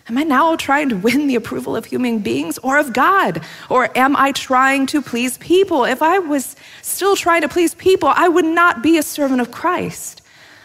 Am 0.08 0.18
I 0.18 0.24
now 0.24 0.56
trying 0.56 0.88
to 0.88 0.96
win 0.96 1.28
the 1.28 1.36
approval 1.36 1.76
of 1.76 1.84
human 1.84 2.18
beings 2.18 2.58
or 2.58 2.76
of 2.76 2.92
God? 2.92 3.44
Or 3.68 3.96
am 3.96 4.16
I 4.16 4.32
trying 4.32 4.86
to 4.86 5.00
please 5.00 5.38
people? 5.38 5.84
If 5.84 6.02
I 6.02 6.18
was 6.18 6.56
still 6.82 7.14
trying 7.14 7.42
to 7.42 7.48
please 7.48 7.76
people, 7.76 8.08
I 8.08 8.26
would 8.26 8.44
not 8.44 8.82
be 8.82 8.98
a 8.98 9.02
servant 9.04 9.40
of 9.40 9.52
Christ. 9.52 10.22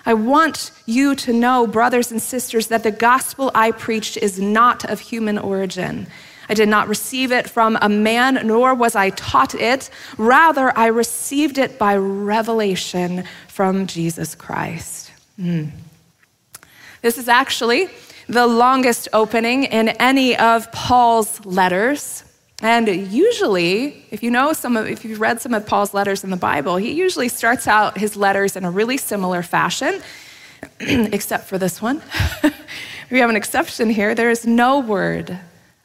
I 0.07 0.15
want 0.15 0.71
you 0.87 1.13
to 1.13 1.33
know, 1.33 1.67
brothers 1.67 2.11
and 2.11 2.19
sisters, 2.19 2.65
that 2.69 2.81
the 2.81 2.89
gospel 2.89 3.51
I 3.53 3.69
preached 3.69 4.17
is 4.17 4.39
not 4.39 4.83
of 4.85 5.01
human 5.01 5.37
origin. 5.37 6.07
I 6.49 6.53
did 6.53 6.69
not 6.69 6.87
receive 6.87 7.31
it 7.31 7.49
from 7.49 7.77
a 7.81 7.89
man, 7.89 8.39
nor 8.45 8.75
was 8.75 8.95
I 8.95 9.09
taught 9.11 9.55
it. 9.55 9.89
Rather, 10.17 10.77
I 10.77 10.87
received 10.87 11.57
it 11.57 11.79
by 11.79 11.95
revelation 11.95 13.23
from 13.47 13.87
Jesus 13.87 14.35
Christ. 14.35 15.11
Mm. 15.39 15.71
This 17.01 17.17
is 17.17 17.27
actually 17.27 17.89
the 18.27 18.47
longest 18.47 19.07
opening 19.13 19.65
in 19.65 19.89
any 19.89 20.35
of 20.37 20.71
Paul's 20.71 21.45
letters. 21.45 22.23
And 22.61 22.87
usually, 22.87 24.05
if 24.11 24.23
you 24.23 24.31
know 24.31 24.53
some 24.53 24.77
of, 24.77 24.87
if 24.87 25.03
you've 25.03 25.19
read 25.19 25.41
some 25.41 25.53
of 25.53 25.65
Paul's 25.65 25.93
letters 25.93 26.23
in 26.23 26.29
the 26.29 26.37
Bible, 26.37 26.77
he 26.77 26.93
usually 26.93 27.27
starts 27.27 27.67
out 27.67 27.97
his 27.97 28.15
letters 28.15 28.55
in 28.55 28.65
a 28.65 28.71
really 28.71 28.97
similar 28.97 29.43
fashion, 29.43 30.01
except 30.79 31.47
for 31.47 31.57
this 31.57 31.81
one. 31.81 32.01
we 33.11 33.19
have 33.19 33.29
an 33.29 33.35
exception 33.35 33.89
here. 33.89 34.15
There 34.15 34.31
is 34.31 34.47
no 34.47 34.79
word 34.79 35.37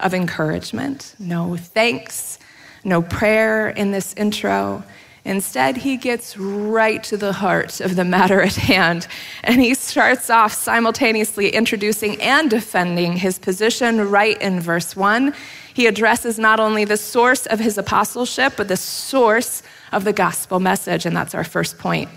of 0.02 0.14
encouragement, 0.14 1.14
no 1.18 1.56
thanks, 1.56 2.38
no 2.84 3.02
prayer 3.02 3.68
in 3.68 3.90
this 3.90 4.14
intro. 4.14 4.82
Instead, 5.24 5.76
he 5.76 5.96
gets 5.98 6.36
right 6.38 7.02
to 7.04 7.16
the 7.16 7.32
heart 7.32 7.80
of 7.80 7.94
the 7.94 8.04
matter 8.04 8.40
at 8.40 8.54
hand, 8.54 9.06
and 9.44 9.60
he 9.60 9.74
starts 9.74 10.30
off 10.30 10.52
simultaneously 10.52 11.50
introducing 11.50 12.20
and 12.22 12.48
defending 12.48 13.16
his 13.16 13.38
position 13.38 14.10
right 14.10 14.40
in 14.40 14.60
verse 14.60 14.96
1. 14.96 15.34
He 15.74 15.86
addresses 15.86 16.38
not 16.38 16.58
only 16.58 16.84
the 16.84 16.96
source 16.96 17.46
of 17.46 17.60
his 17.60 17.76
apostleship, 17.76 18.54
but 18.56 18.68
the 18.68 18.76
source 18.78 19.62
of 19.92 20.04
the 20.04 20.12
gospel 20.12 20.58
message, 20.58 21.04
and 21.04 21.14
that's 21.14 21.34
our 21.34 21.44
first 21.44 21.78
point. 21.78 22.08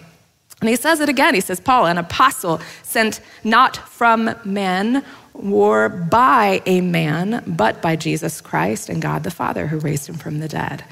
And 0.61 0.69
he 0.69 0.77
says 0.77 1.01
it 1.01 1.09
again. 1.09 1.35
He 1.35 1.41
says, 1.41 1.59
Paul, 1.59 1.87
an 1.87 1.97
apostle 1.97 2.61
sent 2.83 3.19
not 3.43 3.75
from 3.75 4.33
men 4.45 5.03
or 5.33 5.89
by 5.89 6.61
a 6.65 6.81
man, 6.81 7.43
but 7.45 7.81
by 7.81 7.95
Jesus 7.95 8.41
Christ 8.41 8.89
and 8.89 9.01
God 9.01 9.23
the 9.23 9.31
Father 9.31 9.67
who 9.67 9.79
raised 9.79 10.07
him 10.07 10.15
from 10.15 10.39
the 10.39 10.47
dead. 10.47 10.83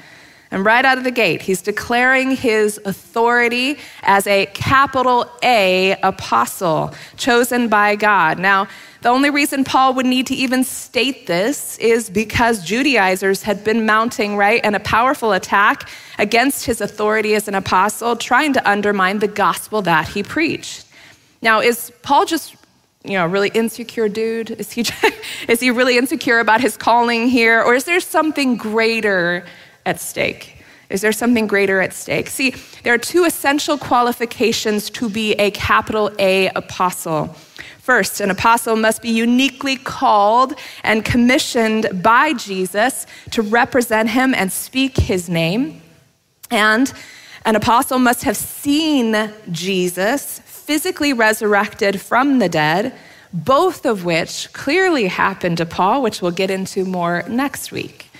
And 0.52 0.66
right 0.66 0.84
out 0.84 0.98
of 0.98 1.04
the 1.04 1.10
gate, 1.10 1.40
he's 1.40 1.62
declaring 1.62 2.32
his 2.32 2.78
authority 2.84 3.78
as 4.02 4.26
a 4.26 4.44
capital 4.46 5.24
A 5.42 5.92
apostle 6.02 6.92
chosen 7.16 7.68
by 7.68 7.96
God. 7.96 8.38
Now, 8.38 8.68
the 9.00 9.08
only 9.08 9.30
reason 9.30 9.64
Paul 9.64 9.94
would 9.94 10.04
need 10.04 10.26
to 10.26 10.34
even 10.34 10.62
state 10.62 11.26
this 11.26 11.78
is 11.78 12.10
because 12.10 12.62
Judaizers 12.62 13.42
had 13.42 13.64
been 13.64 13.86
mounting, 13.86 14.36
right, 14.36 14.60
and 14.62 14.76
a 14.76 14.80
powerful 14.80 15.32
attack 15.32 15.88
against 16.18 16.66
his 16.66 16.82
authority 16.82 17.34
as 17.34 17.48
an 17.48 17.54
apostle, 17.54 18.14
trying 18.14 18.52
to 18.52 18.70
undermine 18.70 19.20
the 19.20 19.28
gospel 19.28 19.80
that 19.82 20.08
he 20.08 20.22
preached. 20.22 20.84
Now, 21.40 21.60
is 21.60 21.90
Paul 22.02 22.26
just 22.26 22.54
you 23.04 23.12
know, 23.14 23.26
really 23.26 23.48
insecure 23.48 24.08
dude? 24.08 24.52
Is 24.52 24.72
he, 24.72 24.84
is 25.48 25.60
he 25.60 25.70
really 25.70 25.98
insecure 25.98 26.38
about 26.38 26.60
his 26.60 26.76
calling 26.76 27.28
here? 27.28 27.62
Or 27.62 27.74
is 27.74 27.84
there 27.84 28.00
something 28.00 28.56
greater 28.56 29.44
at 29.84 30.00
stake? 30.00 30.56
Is 30.88 31.00
there 31.00 31.12
something 31.12 31.46
greater 31.46 31.80
at 31.80 31.92
stake? 31.94 32.28
See, 32.28 32.54
there 32.82 32.92
are 32.92 32.98
two 32.98 33.24
essential 33.24 33.78
qualifications 33.78 34.90
to 34.90 35.08
be 35.08 35.32
a 35.34 35.50
capital 35.52 36.10
A 36.18 36.48
apostle. 36.48 37.34
First, 37.78 38.20
an 38.20 38.30
apostle 38.30 38.76
must 38.76 39.02
be 39.02 39.08
uniquely 39.08 39.76
called 39.76 40.54
and 40.84 41.04
commissioned 41.04 42.02
by 42.02 42.34
Jesus 42.34 43.06
to 43.32 43.42
represent 43.42 44.10
him 44.10 44.34
and 44.34 44.52
speak 44.52 44.96
his 44.96 45.28
name. 45.28 45.82
And 46.50 46.92
an 47.44 47.56
apostle 47.56 47.98
must 47.98 48.24
have 48.24 48.36
seen 48.36 49.32
Jesus 49.50 50.40
physically 50.40 51.12
resurrected 51.12 52.00
from 52.00 52.38
the 52.38 52.48
dead, 52.48 52.94
both 53.32 53.84
of 53.84 54.04
which 54.04 54.52
clearly 54.52 55.08
happened 55.08 55.56
to 55.58 55.66
Paul, 55.66 56.02
which 56.02 56.22
we'll 56.22 56.30
get 56.30 56.50
into 56.50 56.84
more 56.84 57.24
next 57.28 57.72
week. 57.72 58.10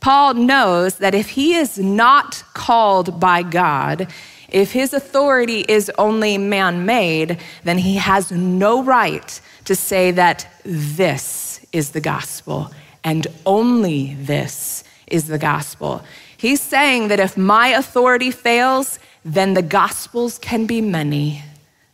Paul 0.00 0.34
knows 0.34 0.96
that 0.96 1.14
if 1.14 1.30
he 1.30 1.54
is 1.54 1.78
not 1.78 2.42
called 2.54 3.20
by 3.20 3.42
God, 3.42 4.08
if 4.48 4.72
his 4.72 4.94
authority 4.94 5.64
is 5.68 5.90
only 5.98 6.38
man 6.38 6.86
made, 6.86 7.38
then 7.64 7.78
he 7.78 7.96
has 7.96 8.32
no 8.32 8.82
right 8.82 9.40
to 9.64 9.74
say 9.74 10.10
that 10.12 10.46
this 10.64 11.64
is 11.72 11.90
the 11.90 12.00
gospel 12.00 12.70
and 13.04 13.26
only 13.46 14.14
this 14.14 14.84
is 15.06 15.26
the 15.26 15.38
gospel. 15.38 16.02
He's 16.40 16.60
saying 16.60 17.08
that 17.08 17.20
if 17.20 17.36
my 17.36 17.68
authority 17.68 18.30
fails, 18.30 18.98
then 19.24 19.54
the 19.54 19.62
gospels 19.62 20.38
can 20.38 20.66
be 20.66 20.80
many 20.80 21.42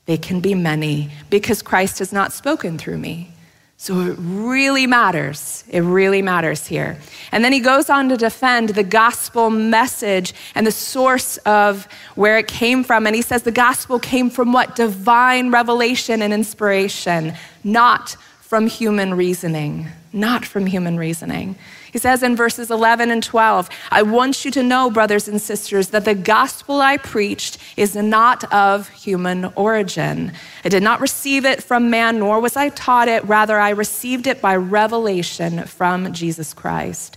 they 0.07 0.17
can 0.17 0.41
be 0.41 0.55
many 0.55 1.11
because 1.31 1.63
Christ 1.63 1.99
has 1.99 2.13
not 2.13 2.33
spoken 2.33 2.79
through 2.79 2.99
me. 2.99 3.33
So 3.77 4.01
it 4.01 4.17
really 4.19 4.87
matters. 4.87 5.63
It 5.69 5.81
really 5.81 6.23
matters 6.23 6.67
here. 6.67 6.99
And 7.31 7.45
then 7.45 7.53
he 7.53 7.61
goes 7.61 7.91
on 7.91 8.09
to 8.09 8.17
defend 8.17 8.71
the 8.71 8.83
gospel 8.83 9.51
message 9.51 10.33
and 10.55 10.67
the 10.67 10.73
source 10.73 11.37
of 11.39 11.87
where 12.15 12.39
it 12.39 12.49
came 12.49 12.85
from. 12.85 13.07
And 13.07 13.15
he 13.15 13.21
says 13.21 13.43
the 13.43 13.51
gospel 13.51 13.99
came 13.99 14.31
from 14.31 14.53
what? 14.53 14.77
Divine 14.77 15.51
revelation 15.51 16.23
and 16.23 16.33
inspiration, 16.33 17.35
not 17.65 18.17
from 18.41 18.67
human 18.67 19.13
reasoning. 19.13 19.89
Not 20.13 20.47
from 20.47 20.65
human 20.65 20.97
reasoning. 20.97 21.57
He 21.97 22.01
says 22.01 22.23
in 22.23 22.37
verses 22.37 22.71
11 22.71 23.11
and 23.11 23.23
12, 23.23 23.71
I 23.91 24.03
want 24.03 24.45
you 24.45 24.51
to 24.51 24.63
know, 24.63 24.91
brothers 24.91 25.29
and 25.29 25.41
sisters, 25.41 25.89
that 25.89 26.05
the 26.05 26.15
gospel 26.15 26.83
I 26.83 26.99
preached 26.99 27.57
is 27.75 27.97
not 27.97 28.45
of 28.53 28.91
human 28.91 29.47
origin. 29.57 30.33
I 30.63 30.69
did 30.69 30.83
not 30.83 31.01
receive 31.01 31.47
it 31.47 31.63
from 31.63 31.89
man, 31.89 32.19
nor 32.19 32.39
was 32.39 32.55
I 32.55 32.69
taught 32.69 33.09
it. 33.09 33.25
Rather, 33.25 33.59
I 33.59 33.71
received 33.71 34.27
it 34.27 34.43
by 34.43 34.57
revelation 34.57 35.65
from 35.65 36.13
Jesus 36.13 36.53
Christ. 36.53 37.17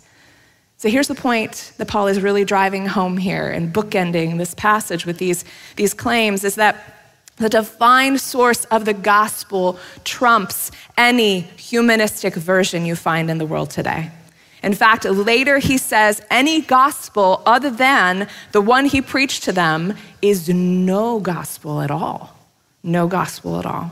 So 0.78 0.88
here's 0.88 1.10
the 1.10 1.14
point 1.14 1.74
that 1.76 1.90
Paul 1.90 2.08
is 2.08 2.22
really 2.22 2.46
driving 2.46 2.86
home 2.86 3.18
here 3.18 3.50
and 3.50 3.74
bookending 3.74 4.38
this 4.38 4.54
passage 4.54 5.06
with 5.06 5.18
these, 5.18 5.44
these 5.76 5.94
claims 5.94 6.46
is 6.46 6.56
that 6.56 6.78
the 7.36 7.50
divine 7.50 8.18
source 8.18 8.64
of 8.66 8.86
the 8.86 8.94
gospel 8.94 9.78
trumps 10.06 10.72
any 10.98 11.42
humanistic 11.42 12.36
version 12.36 12.86
you 12.86 12.96
find 12.96 13.30
in 13.30 13.40
the 13.40 13.46
world 13.46 13.72
today. 13.72 14.12
In 14.62 14.74
fact, 14.74 15.06
later 15.06 15.60
he 15.60 15.78
says 15.78 16.22
any 16.30 16.62
gospel 16.62 17.42
other 17.46 17.70
than 17.70 18.28
the 18.52 18.62
one 18.62 18.86
he 18.86 19.02
preached 19.02 19.44
to 19.44 19.52
them 19.52 19.96
is 20.22 20.50
no 20.50 21.20
gospel 21.20 21.82
at 21.82 21.92
all. 21.92 22.36
No 22.84 23.08
gospel 23.08 23.60
at 23.60 23.66
all. 23.66 23.92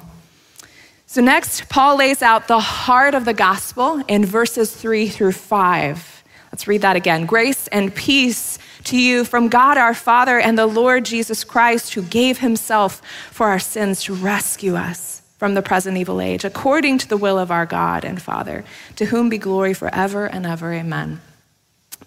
So, 1.05 1.21
next, 1.21 1.69
Paul 1.69 1.97
lays 1.97 2.21
out 2.21 2.47
the 2.47 2.59
heart 2.59 3.15
of 3.15 3.23
the 3.23 3.33
gospel 3.33 4.03
in 4.09 4.25
verses 4.25 4.75
three 4.75 5.07
through 5.07 5.31
five. 5.31 6.23
Let's 6.51 6.67
read 6.67 6.81
that 6.81 6.97
again. 6.97 7.25
Grace 7.25 7.67
and 7.67 7.95
peace 7.95 8.59
to 8.85 8.97
you 8.97 9.23
from 9.23 9.47
God 9.47 9.77
our 9.77 9.93
Father 9.93 10.39
and 10.39 10.57
the 10.57 10.65
Lord 10.65 11.05
Jesus 11.05 11.43
Christ, 11.43 11.93
who 11.93 12.01
gave 12.01 12.39
himself 12.39 13.01
for 13.31 13.47
our 13.47 13.59
sins 13.59 14.03
to 14.03 14.13
rescue 14.13 14.75
us 14.75 15.16
from 15.37 15.53
the 15.53 15.61
present 15.61 15.97
evil 15.97 16.19
age, 16.19 16.43
according 16.43 16.97
to 16.97 17.07
the 17.07 17.17
will 17.17 17.37
of 17.37 17.51
our 17.51 17.65
God 17.65 18.03
and 18.03 18.21
Father, 18.21 18.63
to 18.95 19.05
whom 19.05 19.29
be 19.29 19.37
glory 19.37 19.73
forever 19.73 20.25
and 20.25 20.45
ever. 20.45 20.73
Amen. 20.73 21.21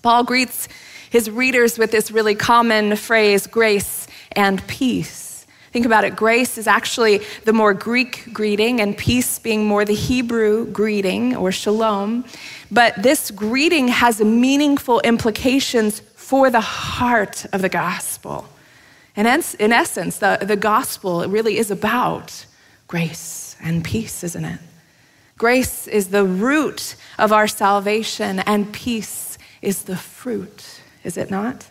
Paul 0.02 0.24
greets 0.24 0.68
his 1.10 1.30
readers 1.30 1.78
with 1.78 1.90
this 1.90 2.10
really 2.10 2.34
common 2.34 2.96
phrase, 2.96 3.46
grace 3.46 4.06
and 4.32 4.66
peace. 4.66 5.46
Think 5.72 5.86
about 5.86 6.04
it. 6.04 6.16
Grace 6.16 6.58
is 6.58 6.66
actually 6.66 7.20
the 7.44 7.52
more 7.52 7.74
Greek 7.74 8.32
greeting, 8.32 8.80
and 8.80 8.98
peace 8.98 9.38
being 9.38 9.64
more 9.64 9.84
the 9.84 9.94
Hebrew 9.94 10.66
greeting 10.66 11.36
or 11.36 11.52
shalom. 11.52 12.24
But 12.72 13.00
this 13.00 13.30
greeting 13.30 13.88
has 13.88 14.20
meaningful 14.20 15.00
implications 15.00 16.00
for 16.16 16.50
the 16.50 16.60
heart 16.60 17.46
of 17.52 17.62
the 17.62 17.68
gospel. 17.68 18.48
And 19.16 19.28
in 19.58 19.72
essence, 19.72 20.18
the, 20.18 20.38
the 20.40 20.56
gospel 20.56 21.28
really 21.28 21.58
is 21.58 21.70
about 21.70 22.46
grace 22.90 23.54
and 23.62 23.84
peace, 23.84 24.24
isn't 24.24 24.44
it? 24.44 24.58
Grace 25.38 25.86
is 25.86 26.08
the 26.08 26.24
root 26.24 26.96
of 27.20 27.32
our 27.32 27.46
salvation, 27.46 28.40
and 28.40 28.72
peace 28.72 29.38
is 29.62 29.84
the 29.84 29.96
fruit, 29.96 30.80
is 31.04 31.16
it 31.16 31.30
not? 31.30 31.70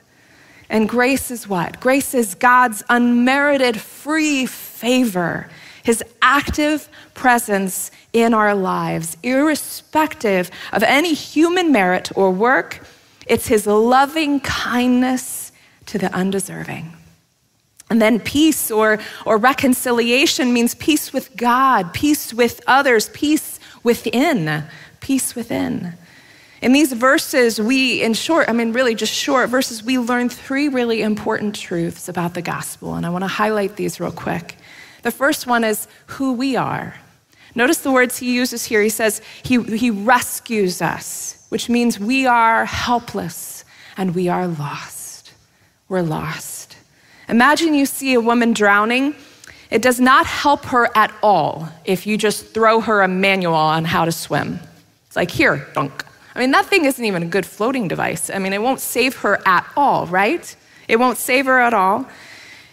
And 0.70 0.88
grace 0.88 1.30
is 1.30 1.46
what? 1.46 1.82
Grace 1.82 2.14
is 2.14 2.36
God's 2.36 2.84
unmerited 2.88 3.82
free 3.82 4.46
favor, 4.46 5.50
his 5.84 6.02
active 6.22 6.88
presence 7.16 7.92
in 8.14 8.34
our 8.34 8.56
lives, 8.56 9.18
irrespective 9.22 10.50
of 10.72 10.84
any 10.84 11.14
human 11.14 11.70
merit 11.74 12.16
or 12.16 12.32
work. 12.32 12.82
It's 13.28 13.48
his 13.48 13.68
loving 13.68 14.40
kindness 14.40 15.52
to 15.88 15.98
the 15.98 16.14
undeserving. 16.16 16.94
And 17.90 18.02
then 18.02 18.20
peace 18.20 18.70
or, 18.70 19.00
or 19.26 19.38
reconciliation 19.38 20.54
means 20.54 20.76
peace 20.76 21.12
with 21.12 21.36
God, 21.36 21.94
peace 21.94 22.34
with 22.34 22.62
others, 22.68 23.10
peace 23.10 23.60
within, 23.84 24.64
peace 25.00 25.36
within. 25.36 25.94
In 26.62 26.74
these 26.74 26.92
verses, 26.92 27.60
we, 27.60 28.04
in 28.04 28.14
short, 28.14 28.50
I 28.50 28.54
mean, 28.54 28.74
really 28.74 28.94
just 28.94 29.14
short 29.14 29.50
verses, 29.50 29.82
we 29.84 29.98
learn 29.98 30.30
three 30.30 30.68
really 30.68 31.02
important 31.02 31.56
truths 31.56 32.10
about 32.10 32.34
the 32.34 32.42
gospel. 32.42 32.96
And 32.96 33.06
I 33.06 33.10
want 33.10 33.24
to 33.24 33.30
highlight 33.30 33.78
these 33.78 34.00
real 34.00 34.12
quick. 34.12 34.58
The 35.04 35.12
first 35.12 35.48
one 35.48 35.64
is 35.64 35.88
who 36.08 36.34
we 36.34 36.58
are. 36.58 36.96
Notice 37.56 37.80
the 37.80 37.92
words 37.92 38.18
he 38.18 38.36
uses 38.36 38.66
here. 38.66 38.82
He 38.82 38.90
says, 38.90 39.22
He, 39.44 39.62
he 39.64 39.90
rescues 39.90 40.82
us, 40.82 41.46
which 41.50 41.70
means 41.70 42.00
we 42.00 42.28
are 42.28 42.66
helpless 42.66 43.64
and 43.98 44.14
we 44.14 44.28
are 44.28 44.48
lost. 44.48 45.34
We're 45.88 46.02
lost. 46.02 46.59
Imagine 47.30 47.76
you 47.76 47.86
see 47.86 48.16
a 48.16 48.22
woman 48.22 48.54
drowning. 48.54 49.14
It 49.70 49.84
does 49.84 50.00
not 50.00 50.26
help 50.26 50.66
her 50.66 50.90
at 50.96 51.14
all 51.22 51.70
if 51.86 52.08
you 52.08 52.18
just 52.18 52.48
throw 52.48 52.82
her 52.82 53.04
a 53.04 53.08
manual 53.08 53.54
on 53.54 53.86
how 53.86 54.06
to 54.06 54.12
swim. 54.12 54.60
It's 55.06 55.16
like, 55.16 55.30
here, 55.30 55.68
dunk. 55.74 56.04
I 56.36 56.40
mean, 56.40 56.52
that 56.52 56.66
thing 56.66 56.86
isn't 56.86 57.04
even 57.04 57.24
a 57.24 57.28
good 57.28 57.46
floating 57.46 57.88
device. 57.88 58.32
I 58.32 58.40
mean, 58.40 58.54
it 58.54 58.62
won't 58.62 58.80
save 58.80 59.18
her 59.18 59.40
at 59.46 59.68
all, 59.78 60.08
right? 60.08 60.56
It 60.88 60.98
won't 60.98 61.18
save 61.20 61.46
her 61.46 61.60
at 61.60 61.74
all. 61.74 62.08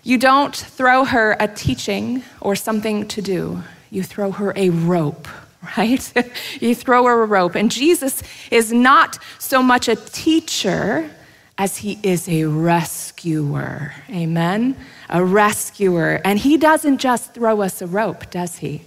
You 0.03 0.17
don't 0.17 0.57
throw 0.57 1.05
her 1.05 1.37
a 1.39 1.49
teaching 1.49 2.23
or 2.41 2.57
something 2.57 3.09
to 3.09 3.21
do, 3.21 3.63
you 3.91 4.03
throw 4.03 4.31
her 4.31 4.53
a 4.57 4.71
rope, 4.71 5.29
right? 5.77 6.13
you 6.61 6.75
throw 6.75 7.05
her 7.05 7.23
a 7.23 7.27
rope. 7.27 7.57
And 7.57 7.71
Jesus 7.71 8.23
is 8.51 8.73
not 8.73 9.19
so 9.39 9.63
much 9.63 9.89
a 9.89 9.97
teacher 9.97 11.11
as 11.59 11.79
he 11.79 11.99
is 12.03 12.29
a 12.29 12.45
rescuer. 12.45 13.95
Amen? 14.11 14.77
A 15.09 15.25
rescuer. 15.25 16.21
And 16.25 16.39
he 16.39 16.57
doesn't 16.57 16.99
just 16.99 17.35
throw 17.35 17.63
us 17.63 17.81
a 17.81 17.87
rope, 17.87 18.31
does 18.31 18.59
he? 18.59 18.83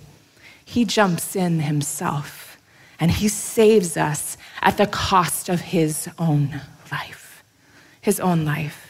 He 0.63 0.85
jumps 0.85 1.35
in 1.35 1.61
himself 1.61 2.57
and 2.99 3.11
he 3.11 3.27
saves 3.27 3.97
us 3.97 4.37
at 4.61 4.77
the 4.77 4.85
cost 4.85 5.49
of 5.49 5.61
his 5.61 6.09
own 6.19 6.61
life. 6.91 7.43
His 8.01 8.19
own 8.19 8.45
life. 8.45 8.88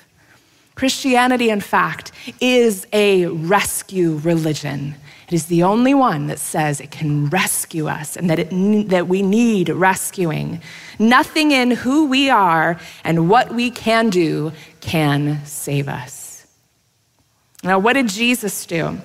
Christianity, 0.80 1.50
in 1.50 1.60
fact, 1.60 2.14
is 2.40 2.88
a 2.94 3.26
rescue 3.26 4.16
religion. 4.16 4.96
It 5.28 5.34
is 5.34 5.48
the 5.48 5.64
only 5.64 5.94
one 5.94 6.28
that 6.28 6.40
says 6.40 6.80
it 6.80 6.90
can 6.90 7.28
rescue 7.28 7.90
us 7.90 8.16
and 8.16 8.30
that, 8.30 8.40
it, 8.40 8.88
that 8.88 9.10
we 9.10 9.22
need 9.22 9.68
rescuing. 9.68 10.62
Nothing 10.98 11.52
in 11.52 11.72
who 11.72 12.06
we 12.06 12.30
are 12.30 12.80
and 13.04 13.30
what 13.30 13.54
we 13.54 13.72
can 13.72 14.10
do 14.10 14.54
can 14.80 15.46
save 15.46 15.90
us. 15.90 16.48
Now, 17.62 17.78
what 17.78 17.94
did 17.94 18.08
Jesus 18.08 18.66
do? 18.66 19.02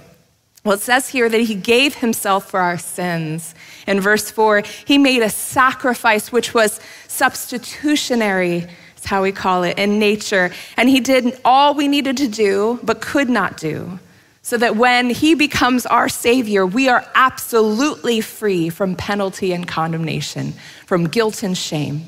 Well, 0.64 0.74
it 0.74 0.80
says 0.80 1.08
here 1.08 1.28
that 1.28 1.40
he 1.40 1.56
gave 1.56 1.96
himself 1.96 2.48
for 2.48 2.60
our 2.60 2.78
sins. 2.78 3.52
In 3.88 4.00
verse 4.00 4.30
4, 4.30 4.62
he 4.86 4.96
made 4.96 5.22
a 5.22 5.28
sacrifice 5.28 6.30
which 6.30 6.54
was 6.54 6.78
substitutionary, 7.08 8.68
how 9.04 9.22
we 9.22 9.32
call 9.32 9.62
it, 9.64 9.78
in 9.78 9.98
nature. 9.98 10.50
And 10.76 10.88
he 10.88 11.00
did 11.00 11.38
all 11.44 11.74
we 11.74 11.88
needed 11.88 12.16
to 12.18 12.28
do, 12.28 12.80
but 12.82 13.00
could 13.00 13.28
not 13.28 13.56
do 13.56 13.98
so 14.44 14.58
that 14.58 14.76
when 14.76 15.08
he 15.08 15.34
becomes 15.34 15.86
our 15.86 16.06
Savior, 16.06 16.66
we 16.66 16.86
are 16.86 17.06
absolutely 17.14 18.20
free 18.20 18.68
from 18.68 18.94
penalty 18.94 19.54
and 19.54 19.66
condemnation, 19.66 20.52
from 20.84 21.08
guilt 21.08 21.42
and 21.42 21.56
shame. 21.56 22.02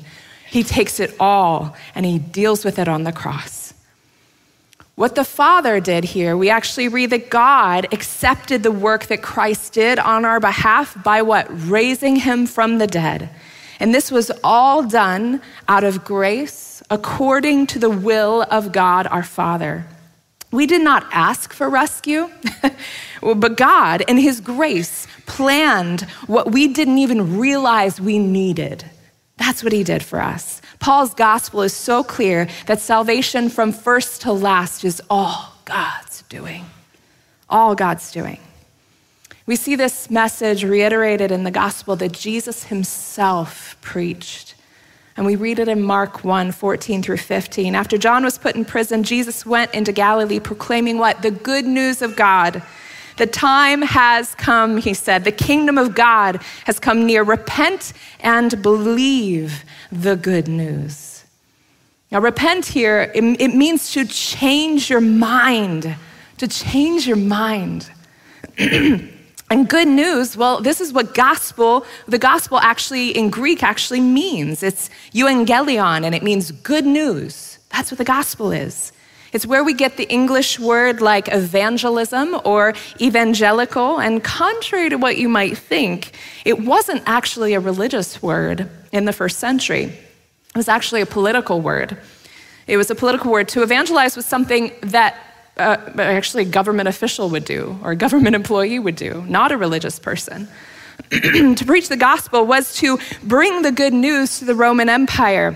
He 0.47 0.63
takes 0.63 0.99
it 0.99 1.15
all 1.19 1.75
and 1.95 2.05
he 2.05 2.19
deals 2.19 2.63
with 2.63 2.77
it 2.77 2.87
on 2.87 3.05
the 3.05 3.11
cross. 3.11 3.73
What 4.93 5.15
the 5.15 5.25
Father 5.25 5.79
did 5.79 6.03
here, 6.03 6.37
we 6.37 6.51
actually 6.51 6.89
read 6.89 7.09
that 7.09 7.31
God 7.31 7.87
accepted 7.91 8.61
the 8.61 8.71
work 8.71 9.07
that 9.07 9.23
Christ 9.23 9.73
did 9.73 9.97
on 9.97 10.23
our 10.23 10.39
behalf 10.39 10.95
by 11.03 11.23
what? 11.23 11.47
Raising 11.49 12.17
him 12.17 12.45
from 12.45 12.77
the 12.77 12.87
dead. 12.87 13.31
And 13.79 13.95
this 13.95 14.11
was 14.11 14.31
all 14.43 14.83
done 14.83 15.41
out 15.67 15.83
of 15.83 16.03
grace 16.03 16.66
according 16.89 17.67
to 17.67 17.79
the 17.79 17.89
will 17.89 18.43
of 18.49 18.71
God 18.71 19.07
our 19.07 19.23
Father. 19.23 19.85
We 20.51 20.65
did 20.65 20.81
not 20.81 21.05
ask 21.11 21.51
for 21.51 21.69
rescue, 21.69 22.29
but 23.21 23.57
God, 23.57 24.01
in 24.07 24.17
His 24.17 24.39
grace, 24.39 25.05
planned 25.25 26.01
what 26.27 26.51
we 26.51 26.67
didn't 26.69 26.99
even 26.99 27.37
realize 27.37 27.99
we 27.99 28.17
needed. 28.17 28.85
That's 29.35 29.63
what 29.63 29.73
He 29.73 29.83
did 29.83 30.03
for 30.03 30.21
us. 30.21 30.61
Paul's 30.79 31.13
gospel 31.13 31.61
is 31.61 31.73
so 31.73 32.03
clear 32.03 32.47
that 32.67 32.79
salvation 32.79 33.49
from 33.49 33.71
first 33.73 34.21
to 34.21 34.31
last 34.31 34.85
is 34.85 35.01
all 35.09 35.53
God's 35.65 36.21
doing. 36.23 36.65
All 37.49 37.75
God's 37.75 38.11
doing. 38.11 38.39
We 39.45 39.55
see 39.55 39.75
this 39.75 40.09
message 40.09 40.63
reiterated 40.63 41.31
in 41.31 41.43
the 41.43 41.51
gospel 41.51 41.95
that 41.97 42.11
Jesus 42.11 42.65
Himself 42.65 43.77
preached. 43.81 44.55
And 45.17 45.25
we 45.25 45.35
read 45.35 45.57
it 45.57 45.67
in 45.67 45.81
Mark 45.81 46.23
1 46.23 46.51
14 46.51 47.01
through 47.01 47.17
15. 47.17 47.73
After 47.73 47.97
John 47.97 48.23
was 48.23 48.37
put 48.37 48.55
in 48.55 48.63
prison, 48.63 49.03
Jesus 49.03 49.45
went 49.45 49.73
into 49.73 49.91
Galilee 49.91 50.39
proclaiming 50.39 50.99
what? 50.99 51.23
The 51.23 51.31
good 51.31 51.65
news 51.65 52.01
of 52.01 52.15
God 52.15 52.61
The 53.17 53.25
time 53.25 53.81
has 53.81 54.35
come, 54.35 54.77
he 54.77 54.93
said. 54.93 55.23
The 55.23 55.31
kingdom 55.31 55.79
of 55.79 55.95
God 55.95 56.39
has 56.65 56.79
come 56.79 57.07
near. 57.07 57.23
Repent 57.23 57.93
and 58.19 58.61
believe 58.61 59.65
the 59.91 60.15
good 60.15 60.47
news. 60.47 61.25
Now, 62.11 62.19
repent 62.19 62.67
here, 62.67 63.11
it, 63.15 63.23
it 63.41 63.55
means 63.55 63.91
to 63.93 64.05
change 64.05 64.89
your 64.91 65.01
mind, 65.01 65.95
to 66.37 66.47
change 66.47 67.07
your 67.07 67.17
mind. 67.17 67.89
And 69.49 69.69
good 69.69 69.87
news, 69.87 70.35
well, 70.35 70.59
this 70.59 70.81
is 70.81 70.91
what 70.91 71.13
gospel, 71.13 71.85
the 72.05 72.17
gospel 72.17 72.59
actually 72.59 73.11
in 73.11 73.29
Greek 73.29 73.63
actually 73.63 74.01
means. 74.01 74.61
It's 74.61 74.89
euangelion, 75.13 76.03
and 76.03 76.13
it 76.13 76.21
means 76.21 76.51
good 76.51 76.85
news. 76.85 77.57
That's 77.69 77.89
what 77.89 77.97
the 77.97 78.03
gospel 78.03 78.51
is. 78.51 78.91
It's 79.31 79.45
where 79.45 79.63
we 79.63 79.73
get 79.73 79.97
the 79.97 80.09
English 80.09 80.59
word 80.59 81.01
like 81.01 81.31
evangelism 81.31 82.39
or 82.43 82.73
evangelical. 82.99 83.99
And 83.99 84.23
contrary 84.23 84.89
to 84.89 84.97
what 84.97 85.17
you 85.17 85.29
might 85.29 85.57
think, 85.57 86.11
it 86.43 86.65
wasn't 86.65 87.03
actually 87.05 87.53
a 87.53 87.59
religious 87.59 88.21
word 88.21 88.69
in 88.91 89.05
the 89.05 89.13
first 89.13 89.39
century. 89.39 89.83
It 89.83 90.55
was 90.55 90.69
actually 90.69 91.01
a 91.01 91.05
political 91.05 91.61
word. 91.61 91.97
It 92.67 92.77
was 92.77 92.89
a 92.89 92.95
political 92.95 93.31
word. 93.31 93.47
To 93.49 93.63
evangelize 93.63 94.15
was 94.15 94.25
something 94.25 94.71
that 94.81 95.26
uh, 95.59 95.77
actually 95.99 96.43
a 96.43 96.49
government 96.49 96.87
official 96.87 97.29
would 97.29 97.45
do 97.45 97.77
or 97.83 97.91
a 97.91 97.95
government 97.95 98.35
employee 98.35 98.79
would 98.79 98.95
do, 98.95 99.23
not 99.27 99.51
a 99.51 99.57
religious 99.57 99.99
person. 99.99 100.47
to 101.11 101.63
preach 101.65 101.89
the 101.89 101.97
gospel 101.97 102.45
was 102.45 102.75
to 102.75 102.99
bring 103.23 103.61
the 103.61 103.71
good 103.71 103.93
news 103.93 104.39
to 104.39 104.45
the 104.45 104.55
Roman 104.55 104.89
Empire 104.89 105.55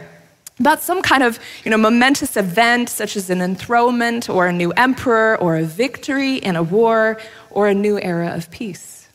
about 0.60 0.82
some 0.82 1.02
kind 1.02 1.24
of 1.24 1.40
you 1.66 1.72
know, 1.72 1.78
momentous 1.78 2.38
event, 2.38 2.88
such 2.88 3.16
as 3.16 3.30
an 3.30 3.42
enthronement 3.42 4.30
or 4.30 4.48
a 4.48 4.54
new 4.54 4.72
emperor 4.74 5.36
or 5.38 5.58
a 5.58 5.64
victory 5.64 6.36
in 6.36 6.56
a 6.56 6.64
war 6.64 7.20
or 7.50 7.68
a 7.68 7.74
new 7.74 8.00
era 8.00 8.36
of 8.36 8.50
peace. 8.52 9.10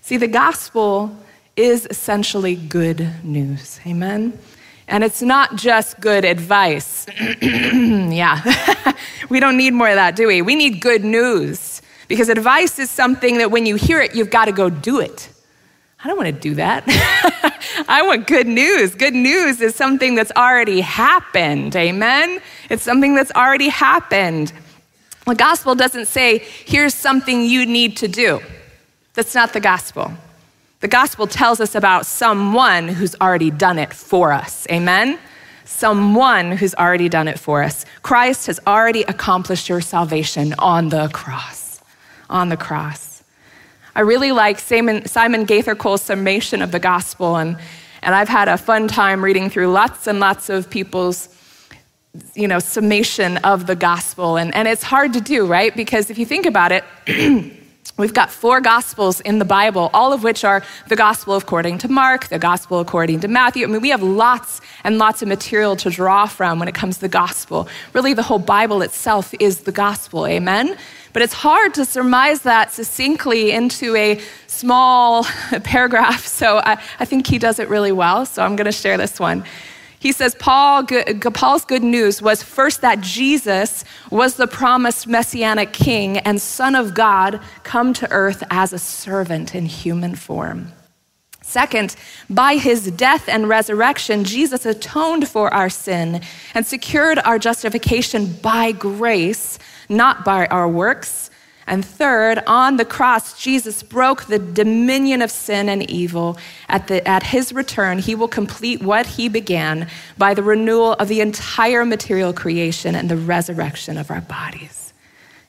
See, 0.00 0.16
the 0.16 0.26
gospel 0.26 1.14
is 1.54 1.86
essentially 1.90 2.56
good 2.56 3.06
news. 3.22 3.78
Amen? 3.86 4.38
And 4.90 5.04
it's 5.04 5.22
not 5.22 5.54
just 5.54 6.00
good 6.00 6.24
advice. 6.24 7.06
yeah, 7.40 8.92
we 9.30 9.38
don't 9.38 9.56
need 9.56 9.72
more 9.72 9.88
of 9.88 9.94
that, 9.94 10.16
do 10.16 10.26
we? 10.26 10.42
We 10.42 10.56
need 10.56 10.80
good 10.80 11.04
news 11.04 11.80
because 12.08 12.28
advice 12.28 12.80
is 12.80 12.90
something 12.90 13.38
that 13.38 13.52
when 13.52 13.66
you 13.66 13.76
hear 13.76 14.00
it, 14.00 14.16
you've 14.16 14.30
got 14.30 14.46
to 14.46 14.52
go 14.52 14.68
do 14.68 14.98
it. 14.98 15.28
I 16.02 16.08
don't 16.08 16.16
want 16.16 16.26
to 16.26 16.40
do 16.40 16.56
that. 16.56 16.82
I 17.88 18.02
want 18.02 18.26
good 18.26 18.48
news. 18.48 18.96
Good 18.96 19.14
news 19.14 19.60
is 19.60 19.76
something 19.76 20.16
that's 20.16 20.32
already 20.32 20.80
happened. 20.80 21.76
Amen? 21.76 22.40
It's 22.68 22.82
something 22.82 23.14
that's 23.14 23.30
already 23.32 23.68
happened. 23.68 24.52
The 25.24 25.36
gospel 25.36 25.76
doesn't 25.76 26.08
say, 26.08 26.38
here's 26.38 26.94
something 26.94 27.42
you 27.42 27.64
need 27.64 27.96
to 27.98 28.08
do. 28.08 28.40
That's 29.14 29.36
not 29.36 29.52
the 29.52 29.60
gospel. 29.60 30.12
The 30.80 30.88
gospel 30.88 31.26
tells 31.26 31.60
us 31.60 31.74
about 31.74 32.06
someone 32.06 32.88
who's 32.88 33.14
already 33.20 33.50
done 33.50 33.78
it 33.78 33.92
for 33.92 34.32
us. 34.32 34.66
Amen? 34.70 35.18
Someone 35.66 36.52
who's 36.52 36.74
already 36.74 37.10
done 37.10 37.28
it 37.28 37.38
for 37.38 37.62
us. 37.62 37.84
Christ 38.02 38.46
has 38.46 38.58
already 38.66 39.02
accomplished 39.02 39.68
your 39.68 39.82
salvation 39.82 40.54
on 40.58 40.88
the 40.88 41.08
cross. 41.08 41.82
On 42.30 42.48
the 42.48 42.56
cross. 42.56 43.22
I 43.94 44.00
really 44.00 44.32
like 44.32 44.58
Simon, 44.58 45.06
Simon 45.06 45.44
Gathercole's 45.44 46.00
summation 46.00 46.62
of 46.62 46.72
the 46.72 46.78
gospel, 46.78 47.36
and, 47.36 47.58
and 48.02 48.14
I've 48.14 48.28
had 48.28 48.48
a 48.48 48.56
fun 48.56 48.88
time 48.88 49.22
reading 49.22 49.50
through 49.50 49.70
lots 49.70 50.06
and 50.06 50.18
lots 50.18 50.48
of 50.48 50.70
people's 50.70 51.28
you 52.34 52.48
know, 52.48 52.58
summation 52.58 53.36
of 53.38 53.66
the 53.66 53.76
gospel. 53.76 54.36
And, 54.36 54.54
and 54.54 54.66
it's 54.66 54.82
hard 54.82 55.12
to 55.12 55.20
do, 55.20 55.46
right? 55.46 55.76
Because 55.76 56.10
if 56.10 56.18
you 56.18 56.24
think 56.24 56.46
about 56.46 56.72
it, 56.72 56.84
We've 58.00 58.14
got 58.14 58.30
four 58.30 58.62
gospels 58.62 59.20
in 59.20 59.38
the 59.38 59.44
Bible, 59.44 59.90
all 59.92 60.14
of 60.14 60.22
which 60.22 60.42
are 60.42 60.62
the 60.88 60.96
gospel 60.96 61.36
according 61.36 61.76
to 61.78 61.88
Mark, 61.88 62.28
the 62.28 62.38
gospel 62.38 62.80
according 62.80 63.20
to 63.20 63.28
Matthew. 63.28 63.66
I 63.66 63.70
mean, 63.70 63.82
we 63.82 63.90
have 63.90 64.02
lots 64.02 64.62
and 64.84 64.96
lots 64.96 65.20
of 65.20 65.28
material 65.28 65.76
to 65.76 65.90
draw 65.90 66.24
from 66.24 66.58
when 66.58 66.66
it 66.66 66.74
comes 66.74 66.94
to 66.94 67.02
the 67.02 67.10
gospel. 67.10 67.68
Really, 67.92 68.14
the 68.14 68.22
whole 68.22 68.38
Bible 68.38 68.80
itself 68.80 69.34
is 69.38 69.60
the 69.60 69.72
gospel, 69.72 70.26
amen? 70.26 70.78
But 71.12 71.20
it's 71.20 71.34
hard 71.34 71.74
to 71.74 71.84
surmise 71.84 72.40
that 72.42 72.72
succinctly 72.72 73.50
into 73.50 73.94
a 73.96 74.18
small 74.46 75.24
paragraph, 75.64 76.26
so 76.26 76.56
I, 76.64 76.80
I 77.00 77.04
think 77.04 77.26
he 77.26 77.38
does 77.38 77.58
it 77.58 77.68
really 77.68 77.92
well, 77.92 78.24
so 78.24 78.42
I'm 78.42 78.56
going 78.56 78.64
to 78.64 78.72
share 78.72 78.96
this 78.96 79.20
one. 79.20 79.44
He 80.00 80.12
says 80.12 80.34
Paul, 80.34 80.84
Paul's 81.34 81.66
good 81.66 81.82
news 81.82 82.22
was 82.22 82.42
first 82.42 82.80
that 82.80 83.02
Jesus 83.02 83.84
was 84.10 84.36
the 84.36 84.46
promised 84.46 85.06
messianic 85.06 85.74
king 85.74 86.16
and 86.18 86.40
son 86.40 86.74
of 86.74 86.94
God 86.94 87.38
come 87.62 87.92
to 87.92 88.10
earth 88.10 88.42
as 88.50 88.72
a 88.72 88.78
servant 88.78 89.54
in 89.54 89.66
human 89.66 90.14
form. 90.14 90.72
Second, 91.42 91.96
by 92.30 92.56
his 92.56 92.90
death 92.92 93.28
and 93.28 93.48
resurrection, 93.48 94.24
Jesus 94.24 94.64
atoned 94.64 95.28
for 95.28 95.52
our 95.52 95.68
sin 95.68 96.22
and 96.54 96.66
secured 96.66 97.18
our 97.18 97.38
justification 97.38 98.32
by 98.34 98.72
grace, 98.72 99.58
not 99.88 100.24
by 100.24 100.46
our 100.46 100.68
works. 100.68 101.29
And 101.70 101.84
third, 101.84 102.42
on 102.48 102.78
the 102.78 102.84
cross, 102.84 103.40
Jesus 103.40 103.84
broke 103.84 104.24
the 104.24 104.40
dominion 104.40 105.22
of 105.22 105.30
sin 105.30 105.68
and 105.68 105.88
evil. 105.88 106.36
At, 106.68 106.88
the, 106.88 107.06
at 107.06 107.22
his 107.22 107.52
return, 107.52 108.00
he 108.00 108.16
will 108.16 108.26
complete 108.26 108.82
what 108.82 109.06
he 109.06 109.28
began 109.28 109.88
by 110.18 110.34
the 110.34 110.42
renewal 110.42 110.94
of 110.94 111.06
the 111.06 111.20
entire 111.20 111.84
material 111.84 112.32
creation 112.32 112.96
and 112.96 113.08
the 113.08 113.16
resurrection 113.16 113.98
of 113.98 114.10
our 114.10 114.20
bodies. 114.20 114.92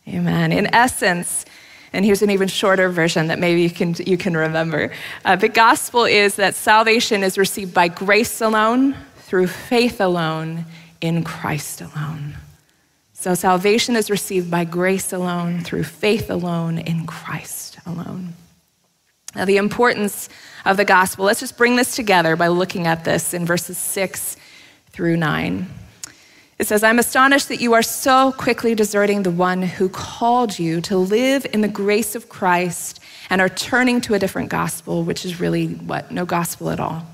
Amen. 0.08 0.52
In 0.52 0.72
essence, 0.76 1.44
and 1.92 2.06
here's 2.06 2.22
an 2.22 2.30
even 2.30 2.48
shorter 2.48 2.90
version 2.90 3.26
that 3.28 3.40
maybe 3.40 3.64
you 3.64 3.72
can, 3.72 3.96
you 4.06 4.16
can 4.16 4.38
remember. 4.38 4.94
Uh, 5.26 5.36
the 5.36 5.50
gospel 5.50 6.06
is 6.06 6.36
that 6.36 6.54
salvation 6.54 7.24
is 7.24 7.36
received 7.36 7.74
by 7.74 7.88
grace 7.88 8.42
alone, 8.42 8.96
through 9.22 9.48
faith 9.48 10.00
alone, 10.00 10.66
in 11.02 11.24
Christ 11.24 11.82
alone. 11.82 12.36
So 13.22 13.36
salvation 13.36 13.96
is 13.96 14.10
received 14.10 14.50
by 14.50 14.64
grace 14.64 15.14
alone, 15.14 15.60
through 15.60 15.84
faith 15.84 16.32
alone, 16.32 16.80
in 16.80 17.06
Christ 17.06 17.78
alone. 17.86 18.34
Now, 19.36 19.46
the 19.46 19.58
importance 19.58 20.28
of 20.66 20.76
the 20.76 20.86
gospel, 20.86 21.26
let's 21.26 21.40
just 21.40 21.56
bring 21.56 21.76
this 21.76 21.96
together 21.96 22.36
by 22.36 22.48
looking 22.48 22.88
at 22.88 23.06
this 23.06 23.36
in 23.36 23.46
verses 23.46 23.78
six 23.78 24.38
through 24.90 25.18
nine. 25.18 25.68
It 26.58 26.66
says, 26.66 26.84
I'm 26.84 26.98
astonished 26.98 27.48
that 27.50 27.62
you 27.62 27.74
are 27.74 27.84
so 27.84 28.32
quickly 28.32 28.74
deserting 28.74 29.22
the 29.22 29.30
one 29.30 29.62
who 29.62 29.88
called 29.88 30.58
you 30.58 30.82
to 30.82 30.98
live 30.98 31.46
in 31.54 31.62
the 31.62 31.68
grace 31.68 32.16
of 32.16 32.28
Christ 32.28 33.00
and 33.30 33.40
are 33.40 33.50
turning 33.50 34.02
to 34.02 34.16
a 34.16 34.20
different 34.20 34.50
gospel, 34.50 35.04
which 35.04 35.26
is 35.26 35.40
really 35.40 35.68
what? 35.68 36.12
No 36.12 36.26
gospel 36.26 36.72
at 36.72 36.80
all. 36.80 37.06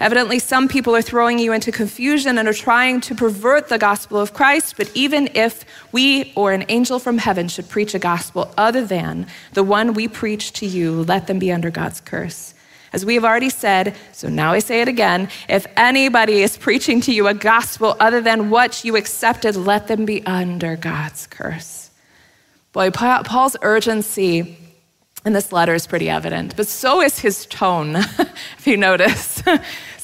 Evidently, 0.00 0.38
some 0.38 0.66
people 0.66 0.96
are 0.96 1.02
throwing 1.02 1.38
you 1.38 1.52
into 1.52 1.70
confusion 1.70 2.38
and 2.38 2.48
are 2.48 2.54
trying 2.54 3.02
to 3.02 3.14
pervert 3.14 3.68
the 3.68 3.76
gospel 3.76 4.18
of 4.18 4.32
Christ, 4.32 4.78
but 4.78 4.90
even 4.94 5.28
if 5.34 5.62
we 5.92 6.32
or 6.34 6.52
an 6.52 6.64
angel 6.70 6.98
from 6.98 7.18
heaven 7.18 7.48
should 7.48 7.68
preach 7.68 7.94
a 7.94 7.98
gospel 7.98 8.52
other 8.56 8.82
than 8.82 9.26
the 9.52 9.62
one 9.62 9.92
we 9.92 10.08
preach 10.08 10.54
to 10.54 10.66
you, 10.66 11.02
let 11.02 11.26
them 11.26 11.38
be 11.38 11.52
under 11.52 11.70
God's 11.70 12.00
curse. 12.00 12.54
As 12.94 13.04
we 13.04 13.14
have 13.14 13.26
already 13.26 13.50
said, 13.50 13.94
so 14.12 14.30
now 14.30 14.52
I 14.52 14.58
say 14.60 14.80
it 14.80 14.88
again 14.88 15.28
if 15.50 15.66
anybody 15.76 16.42
is 16.42 16.56
preaching 16.56 17.02
to 17.02 17.12
you 17.12 17.28
a 17.28 17.34
gospel 17.34 17.94
other 18.00 18.22
than 18.22 18.48
what 18.48 18.84
you 18.84 18.96
accepted, 18.96 19.54
let 19.54 19.86
them 19.86 20.06
be 20.06 20.24
under 20.24 20.76
God's 20.76 21.26
curse. 21.26 21.90
Boy, 22.72 22.90
Paul's 22.90 23.56
urgency 23.60 24.56
in 25.24 25.32
this 25.32 25.52
letter 25.52 25.74
is 25.74 25.86
pretty 25.86 26.08
evident, 26.08 26.56
but 26.56 26.66
so 26.66 27.00
is 27.00 27.18
his 27.18 27.46
tone, 27.46 27.96
if 28.58 28.66
you 28.66 28.76
notice. 28.76 29.42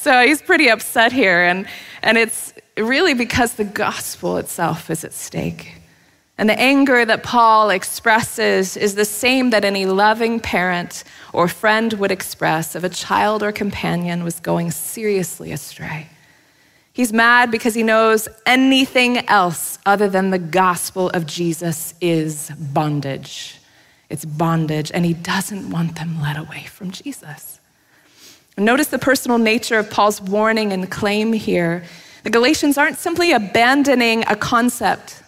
So 0.07 0.25
he's 0.25 0.41
pretty 0.41 0.69
upset 0.69 1.11
here, 1.11 1.43
and, 1.43 1.67
and 2.01 2.17
it's 2.17 2.55
really 2.77 3.13
because 3.13 3.55
the 3.55 3.65
gospel 3.65 4.37
itself 4.37 4.89
is 4.89 5.03
at 5.03 5.13
stake. 5.13 5.73
And 6.39 6.49
the 6.49 6.57
anger 6.61 7.05
that 7.05 7.25
Paul 7.25 7.71
expresses 7.71 8.77
is 8.77 8.95
the 8.95 9.05
same 9.05 9.51
that 9.51 9.65
any 9.65 9.85
loving 9.85 10.39
parent 10.39 11.03
or 11.33 11.49
friend 11.49 11.93
would 11.95 12.13
express 12.13 12.77
if 12.77 12.85
a 12.85 12.89
child 12.89 13.43
or 13.43 13.51
companion 13.51 14.23
was 14.23 14.39
going 14.39 14.71
seriously 14.71 15.51
astray. 15.51 16.09
He's 16.93 17.13
mad 17.13 17.51
because 17.51 17.75
he 17.75 17.83
knows 17.83 18.29
anything 18.47 19.29
else 19.29 19.79
other 19.87 20.09
than 20.09 20.31
the 20.31 20.39
gospel 20.39 21.11
of 21.11 21.27
Jesus 21.27 21.95
is 22.01 22.51
bondage. 22.51 23.56
It's 24.09 24.25
bondage, 24.25 24.91
and 24.93 25.05
he 25.05 25.15
doesn't 25.15 25.71
want 25.71 25.97
them 25.97 26.21
led 26.21 26.37
away 26.37 26.65
from 26.65 26.91
Jesus. 26.91 27.61
Notice 28.57 28.87
the 28.87 28.99
personal 28.99 29.39
nature 29.39 29.79
of 29.79 29.91
Paul's 29.91 30.21
warning 30.21 30.73
and 30.73 30.91
claim 30.91 31.33
here. 31.33 31.85
The 32.23 32.31
Galatians 32.31 32.79
aren't 32.79 32.97
simply 32.97 33.33
abandoning 33.33 34.25
a 34.27 34.37
concept. 34.37 35.23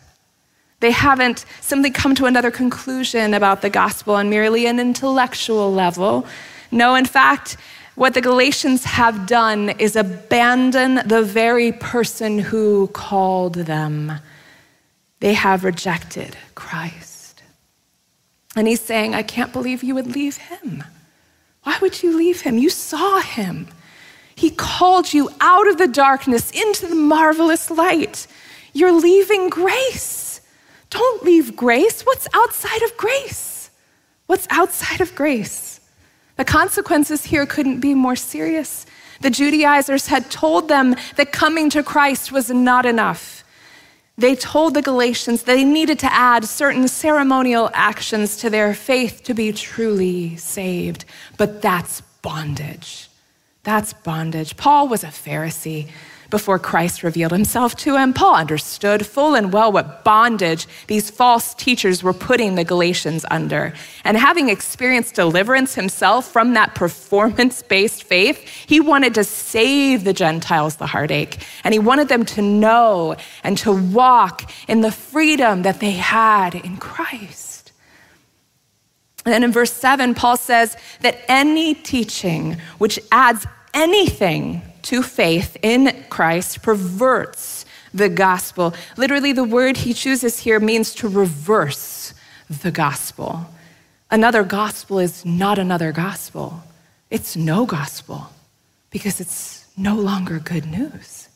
They 0.80 0.92
haven't 0.92 1.44
simply 1.60 1.90
come 1.90 2.14
to 2.14 2.26
another 2.26 2.50
conclusion 2.50 3.34
about 3.34 3.62
the 3.62 3.70
gospel 3.70 4.14
on 4.14 4.30
merely 4.30 4.66
an 4.66 4.78
intellectual 4.78 5.72
level. 5.72 6.26
No, 6.70 6.94
in 6.94 7.04
fact, 7.04 7.56
what 7.96 8.14
the 8.14 8.20
Galatians 8.20 8.84
have 8.84 9.26
done 9.26 9.70
is 9.70 9.96
abandon 9.96 11.00
the 11.06 11.22
very 11.22 11.72
person 11.72 12.38
who 12.38 12.86
called 12.88 13.56
them. 13.56 14.12
They 15.18 15.34
have 15.34 15.64
rejected 15.64 16.36
Christ. 16.54 17.07
And 18.58 18.66
he's 18.66 18.80
saying, 18.80 19.14
I 19.14 19.22
can't 19.22 19.52
believe 19.52 19.84
you 19.84 19.94
would 19.94 20.16
leave 20.16 20.36
him. 20.36 20.82
Why 21.62 21.78
would 21.80 22.02
you 22.02 22.16
leave 22.18 22.40
him? 22.40 22.58
You 22.58 22.70
saw 22.70 23.20
him. 23.20 23.68
He 24.34 24.50
called 24.50 25.14
you 25.14 25.30
out 25.40 25.68
of 25.68 25.78
the 25.78 25.86
darkness 25.86 26.50
into 26.50 26.88
the 26.88 26.96
marvelous 26.96 27.70
light. 27.70 28.26
You're 28.72 28.90
leaving 28.90 29.48
grace. 29.48 30.40
Don't 30.90 31.22
leave 31.22 31.54
grace. 31.54 32.02
What's 32.02 32.26
outside 32.34 32.82
of 32.82 32.96
grace? 32.96 33.70
What's 34.26 34.48
outside 34.50 35.00
of 35.00 35.14
grace? 35.14 35.78
The 36.34 36.44
consequences 36.44 37.26
here 37.26 37.46
couldn't 37.46 37.78
be 37.78 37.94
more 37.94 38.16
serious. 38.16 38.86
The 39.20 39.30
Judaizers 39.30 40.08
had 40.08 40.32
told 40.32 40.66
them 40.66 40.96
that 41.14 41.30
coming 41.30 41.70
to 41.70 41.84
Christ 41.84 42.32
was 42.32 42.50
not 42.50 42.86
enough 42.86 43.44
they 44.18 44.34
told 44.34 44.74
the 44.74 44.82
Galatians 44.82 45.44
they 45.44 45.64
needed 45.64 46.00
to 46.00 46.12
add 46.12 46.44
certain 46.44 46.88
ceremonial 46.88 47.70
actions 47.72 48.36
to 48.38 48.50
their 48.50 48.74
faith 48.74 49.22
to 49.22 49.32
be 49.32 49.52
truly 49.52 50.36
saved. 50.36 51.04
But 51.36 51.62
that's 51.62 52.00
bondage. 52.20 53.08
That's 53.62 53.92
bondage. 53.92 54.56
Paul 54.56 54.88
was 54.88 55.04
a 55.04 55.08
Pharisee 55.08 55.88
before 56.30 56.58
Christ 56.58 57.02
revealed 57.02 57.32
himself 57.32 57.74
to 57.76 57.96
him, 57.96 58.12
Paul 58.12 58.34
understood 58.34 59.06
full 59.06 59.34
and 59.34 59.52
well 59.52 59.72
what 59.72 60.04
bondage 60.04 60.66
these 60.86 61.10
false 61.10 61.54
teachers 61.54 62.02
were 62.02 62.12
putting 62.12 62.54
the 62.54 62.64
Galatians 62.64 63.24
under. 63.30 63.72
And 64.04 64.16
having 64.16 64.50
experienced 64.50 65.14
deliverance 65.14 65.74
himself 65.74 66.30
from 66.30 66.52
that 66.54 66.74
performance 66.74 67.62
based 67.62 68.04
faith, 68.04 68.46
he 68.66 68.78
wanted 68.78 69.14
to 69.14 69.24
save 69.24 70.04
the 70.04 70.12
Gentiles 70.12 70.76
the 70.76 70.86
heartache. 70.86 71.42
And 71.64 71.72
he 71.72 71.78
wanted 71.78 72.08
them 72.08 72.26
to 72.26 72.42
know 72.42 73.16
and 73.42 73.56
to 73.58 73.72
walk 73.72 74.50
in 74.68 74.82
the 74.82 74.92
freedom 74.92 75.62
that 75.62 75.80
they 75.80 75.92
had 75.92 76.54
in 76.54 76.76
Christ. 76.76 77.72
And 79.24 79.32
then 79.32 79.44
in 79.44 79.52
verse 79.52 79.72
7, 79.72 80.14
Paul 80.14 80.36
says 80.36 80.76
that 81.00 81.18
any 81.28 81.74
teaching 81.74 82.58
which 82.78 82.98
adds 83.12 83.46
anything 83.74 84.62
to 84.88 85.02
faith 85.02 85.54
in 85.62 86.04
Christ 86.08 86.62
perverts 86.62 87.66
the 87.92 88.08
gospel. 88.08 88.72
Literally, 88.96 89.32
the 89.32 89.44
word 89.44 89.76
he 89.76 89.92
chooses 89.92 90.38
here 90.38 90.58
means 90.58 90.94
to 90.94 91.08
reverse 91.08 92.14
the 92.48 92.70
gospel. 92.70 93.50
Another 94.10 94.42
gospel 94.42 94.98
is 94.98 95.26
not 95.26 95.58
another 95.58 95.92
gospel, 95.92 96.62
it's 97.10 97.36
no 97.36 97.66
gospel 97.66 98.30
because 98.88 99.20
it's 99.20 99.66
no 99.76 99.94
longer 99.94 100.38
good 100.38 100.64
news. 100.64 101.28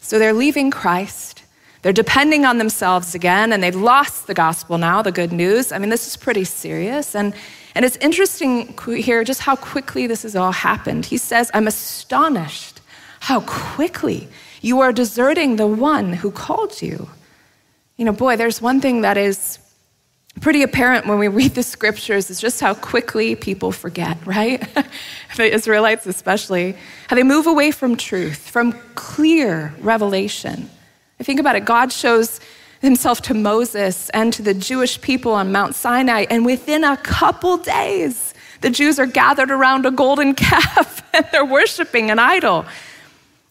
So 0.00 0.20
they're 0.20 0.32
leaving 0.32 0.70
Christ. 0.70 1.42
They're 1.82 1.92
depending 1.92 2.44
on 2.44 2.58
themselves 2.58 3.16
again, 3.16 3.52
and 3.52 3.62
they've 3.62 3.74
lost 3.74 4.28
the 4.28 4.34
gospel 4.34 4.78
now, 4.78 5.02
the 5.02 5.10
good 5.10 5.32
news. 5.32 5.72
I 5.72 5.78
mean, 5.78 5.90
this 5.90 6.06
is 6.06 6.16
pretty 6.16 6.44
serious. 6.44 7.16
And 7.16 7.34
and 7.76 7.84
it's 7.84 7.98
interesting 7.98 8.74
here 8.86 9.22
just 9.22 9.42
how 9.42 9.54
quickly 9.54 10.06
this 10.06 10.22
has 10.22 10.34
all 10.34 10.50
happened. 10.50 11.04
He 11.04 11.18
says, 11.18 11.50
I'm 11.52 11.66
astonished 11.66 12.80
how 13.20 13.40
quickly 13.40 14.28
you 14.62 14.80
are 14.80 14.94
deserting 14.94 15.56
the 15.56 15.66
one 15.66 16.14
who 16.14 16.30
called 16.30 16.80
you. 16.80 17.10
You 17.98 18.06
know, 18.06 18.12
boy, 18.12 18.36
there's 18.36 18.62
one 18.62 18.80
thing 18.80 19.02
that 19.02 19.18
is 19.18 19.58
pretty 20.40 20.62
apparent 20.62 21.06
when 21.06 21.18
we 21.18 21.28
read 21.28 21.54
the 21.54 21.62
scriptures 21.62 22.30
is 22.30 22.40
just 22.40 22.60
how 22.60 22.72
quickly 22.72 23.36
people 23.36 23.72
forget, 23.72 24.16
right? 24.26 24.66
the 25.36 25.52
Israelites, 25.54 26.06
especially, 26.06 26.74
how 27.08 27.16
they 27.16 27.22
move 27.22 27.46
away 27.46 27.70
from 27.72 27.94
truth, 27.94 28.38
from 28.38 28.72
clear 28.94 29.74
revelation. 29.80 30.70
I 31.20 31.24
think 31.24 31.40
about 31.40 31.56
it, 31.56 31.66
God 31.66 31.92
shows 31.92 32.40
himself 32.80 33.22
to 33.22 33.34
Moses 33.34 34.10
and 34.10 34.32
to 34.32 34.42
the 34.42 34.54
Jewish 34.54 35.00
people 35.00 35.32
on 35.32 35.52
Mount 35.52 35.74
Sinai. 35.74 36.26
And 36.30 36.44
within 36.44 36.84
a 36.84 36.96
couple 36.96 37.56
days, 37.56 38.34
the 38.60 38.70
Jews 38.70 38.98
are 38.98 39.06
gathered 39.06 39.50
around 39.50 39.86
a 39.86 39.90
golden 39.90 40.34
calf 40.46 41.02
and 41.14 41.26
they're 41.32 41.44
worshiping 41.44 42.10
an 42.10 42.18
idol. 42.18 42.66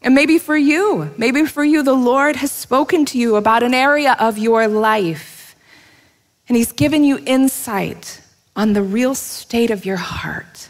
And 0.01 0.13
maybe 0.13 0.37
for 0.37 0.55
you, 0.55 1.11
maybe 1.17 1.45
for 1.45 1.63
you, 1.63 1.81
the 1.81 1.93
Lord 1.93 2.35
has 2.35 2.51
spoken 2.51 3.05
to 3.05 3.17
you 3.17 3.37
about 3.37 3.63
an 3.63 3.73
area 3.73 4.15
of 4.19 4.37
your 4.37 4.67
life. 4.67 5.55
And 6.47 6.55
He's 6.55 6.71
given 6.71 7.03
you 7.03 7.19
insight 7.25 8.21
on 8.55 8.73
the 8.73 8.83
real 8.83 9.15
state 9.15 9.71
of 9.71 9.83
your 9.83 9.97
heart. 9.97 10.69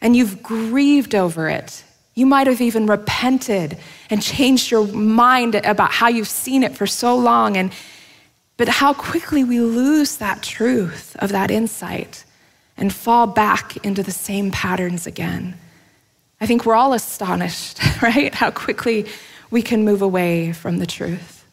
And 0.00 0.14
you've 0.14 0.42
grieved 0.42 1.14
over 1.14 1.48
it. 1.48 1.84
You 2.18 2.26
might 2.26 2.48
have 2.48 2.60
even 2.60 2.86
repented 2.86 3.78
and 4.10 4.20
changed 4.20 4.72
your 4.72 4.84
mind 4.88 5.54
about 5.54 5.92
how 5.92 6.08
you've 6.08 6.26
seen 6.26 6.64
it 6.64 6.76
for 6.76 6.84
so 6.84 7.16
long. 7.16 7.56
And, 7.56 7.72
but 8.56 8.66
how 8.66 8.92
quickly 8.92 9.44
we 9.44 9.60
lose 9.60 10.16
that 10.16 10.42
truth 10.42 11.14
of 11.20 11.30
that 11.30 11.52
insight 11.52 12.24
and 12.76 12.92
fall 12.92 13.28
back 13.28 13.76
into 13.86 14.02
the 14.02 14.10
same 14.10 14.50
patterns 14.50 15.06
again. 15.06 15.56
I 16.40 16.46
think 16.46 16.66
we're 16.66 16.74
all 16.74 16.92
astonished, 16.92 17.78
right? 18.02 18.34
How 18.34 18.50
quickly 18.50 19.06
we 19.52 19.62
can 19.62 19.84
move 19.84 20.02
away 20.02 20.52
from 20.52 20.78
the 20.78 20.86
truth. 20.86 21.46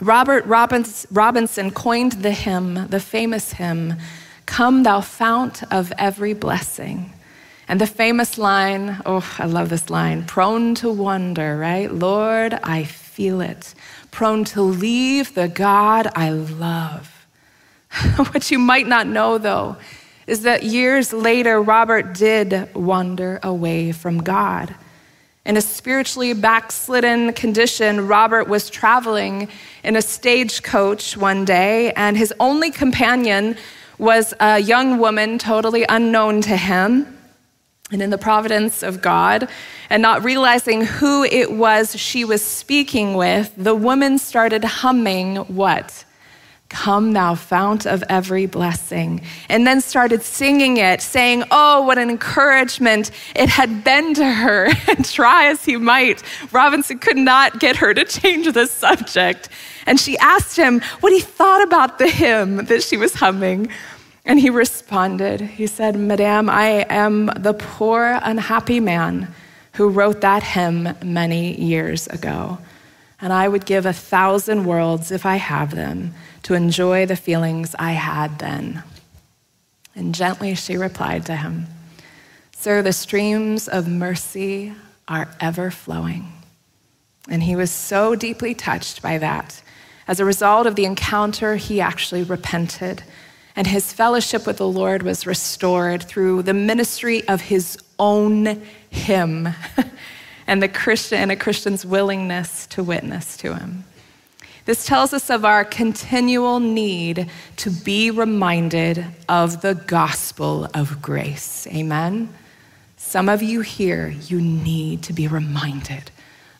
Robert 0.00 0.44
Robinson 0.46 1.72
coined 1.72 2.12
the 2.12 2.30
hymn, 2.30 2.86
the 2.86 3.00
famous 3.00 3.54
hymn, 3.54 3.94
Come, 4.46 4.84
thou 4.84 5.00
fount 5.00 5.64
of 5.72 5.92
every 5.98 6.32
blessing. 6.32 7.12
And 7.68 7.80
the 7.80 7.86
famous 7.86 8.38
line, 8.38 9.00
oh, 9.06 9.36
I 9.38 9.46
love 9.46 9.68
this 9.68 9.88
line 9.88 10.24
prone 10.24 10.74
to 10.76 10.90
wonder, 10.90 11.56
right? 11.56 11.92
Lord, 11.92 12.58
I 12.62 12.84
feel 12.84 13.40
it. 13.40 13.74
Prone 14.10 14.44
to 14.46 14.62
leave 14.62 15.34
the 15.34 15.48
God 15.48 16.08
I 16.14 16.30
love. 16.30 17.26
what 18.16 18.50
you 18.50 18.58
might 18.58 18.86
not 18.86 19.06
know, 19.06 19.38
though, 19.38 19.76
is 20.26 20.42
that 20.42 20.62
years 20.62 21.12
later, 21.12 21.60
Robert 21.60 22.14
did 22.14 22.74
wander 22.74 23.38
away 23.42 23.92
from 23.92 24.22
God. 24.22 24.74
In 25.44 25.56
a 25.56 25.60
spiritually 25.60 26.34
backslidden 26.34 27.32
condition, 27.32 28.06
Robert 28.06 28.48
was 28.48 28.70
traveling 28.70 29.48
in 29.82 29.96
a 29.96 30.02
stagecoach 30.02 31.16
one 31.16 31.44
day, 31.44 31.92
and 31.92 32.16
his 32.16 32.32
only 32.38 32.70
companion 32.70 33.56
was 33.98 34.34
a 34.40 34.58
young 34.58 34.98
woman 34.98 35.38
totally 35.38 35.84
unknown 35.88 36.42
to 36.42 36.56
him 36.56 37.18
and 37.92 38.02
in 38.02 38.10
the 38.10 38.18
providence 38.18 38.82
of 38.82 39.02
God, 39.02 39.48
and 39.90 40.02
not 40.02 40.24
realizing 40.24 40.84
who 40.84 41.24
it 41.24 41.52
was 41.52 41.94
she 41.98 42.24
was 42.24 42.42
speaking 42.42 43.14
with, 43.14 43.52
the 43.56 43.74
woman 43.74 44.18
started 44.18 44.64
humming 44.64 45.36
what? 45.36 46.04
Come, 46.70 47.12
thou 47.12 47.34
fount 47.34 47.86
of 47.86 48.02
every 48.08 48.46
blessing. 48.46 49.20
And 49.50 49.66
then 49.66 49.82
started 49.82 50.22
singing 50.22 50.78
it, 50.78 51.02
saying, 51.02 51.44
Oh, 51.50 51.82
what 51.82 51.98
an 51.98 52.08
encouragement 52.08 53.10
it 53.36 53.50
had 53.50 53.84
been 53.84 54.14
to 54.14 54.24
her. 54.24 54.70
and 54.88 55.04
try 55.04 55.48
as 55.48 55.62
he 55.66 55.76
might, 55.76 56.22
Robinson 56.50 56.98
could 56.98 57.18
not 57.18 57.60
get 57.60 57.76
her 57.76 57.92
to 57.92 58.06
change 58.06 58.50
the 58.54 58.66
subject. 58.66 59.50
And 59.84 60.00
she 60.00 60.16
asked 60.16 60.56
him 60.56 60.80
what 61.00 61.12
he 61.12 61.20
thought 61.20 61.62
about 61.62 61.98
the 61.98 62.08
hymn 62.08 62.64
that 62.64 62.82
she 62.82 62.96
was 62.96 63.12
humming. 63.12 63.68
And 64.24 64.38
he 64.38 64.50
responded, 64.50 65.40
He 65.40 65.66
said, 65.66 65.96
Madame, 65.96 66.48
I 66.48 66.86
am 66.88 67.26
the 67.26 67.54
poor, 67.54 68.18
unhappy 68.22 68.80
man 68.80 69.34
who 69.74 69.88
wrote 69.88 70.20
that 70.20 70.42
hymn 70.42 70.94
many 71.02 71.60
years 71.60 72.06
ago. 72.06 72.58
And 73.20 73.32
I 73.32 73.48
would 73.48 73.64
give 73.64 73.86
a 73.86 73.92
thousand 73.92 74.64
worlds, 74.64 75.10
if 75.10 75.24
I 75.24 75.36
have 75.36 75.74
them, 75.74 76.14
to 76.44 76.54
enjoy 76.54 77.06
the 77.06 77.16
feelings 77.16 77.74
I 77.78 77.92
had 77.92 78.38
then. 78.38 78.82
And 79.94 80.14
gently 80.14 80.54
she 80.54 80.76
replied 80.76 81.26
to 81.26 81.36
him, 81.36 81.66
Sir, 82.56 82.82
the 82.82 82.92
streams 82.92 83.68
of 83.68 83.88
mercy 83.88 84.72
are 85.08 85.28
ever 85.40 85.70
flowing. 85.70 86.32
And 87.28 87.42
he 87.42 87.56
was 87.56 87.70
so 87.70 88.14
deeply 88.14 88.54
touched 88.54 89.02
by 89.02 89.18
that. 89.18 89.62
As 90.08 90.20
a 90.20 90.24
result 90.24 90.66
of 90.66 90.74
the 90.74 90.84
encounter, 90.84 91.56
he 91.56 91.80
actually 91.80 92.22
repented 92.22 93.02
and 93.54 93.66
his 93.66 93.92
fellowship 93.92 94.46
with 94.46 94.56
the 94.56 94.68
Lord 94.68 95.02
was 95.02 95.26
restored 95.26 96.02
through 96.02 96.42
the 96.42 96.54
ministry 96.54 97.26
of 97.28 97.40
his 97.42 97.78
own 97.98 98.62
hymn 98.90 99.48
and 100.46 100.62
the 100.62 100.68
Christian 100.68 101.18
and 101.18 101.32
a 101.32 101.36
Christian's 101.36 101.84
willingness 101.84 102.66
to 102.68 102.82
witness 102.82 103.36
to 103.38 103.54
him. 103.54 103.84
This 104.64 104.86
tells 104.86 105.12
us 105.12 105.28
of 105.28 105.44
our 105.44 105.64
continual 105.64 106.60
need 106.60 107.28
to 107.56 107.70
be 107.70 108.10
reminded 108.10 109.04
of 109.28 109.60
the 109.60 109.74
gospel 109.74 110.68
of 110.72 111.02
grace. 111.02 111.66
Amen. 111.66 112.32
Some 112.96 113.28
of 113.28 113.42
you 113.42 113.62
here, 113.62 114.08
you 114.08 114.40
need 114.40 115.02
to 115.02 115.12
be 115.12 115.26
reminded 115.26 116.10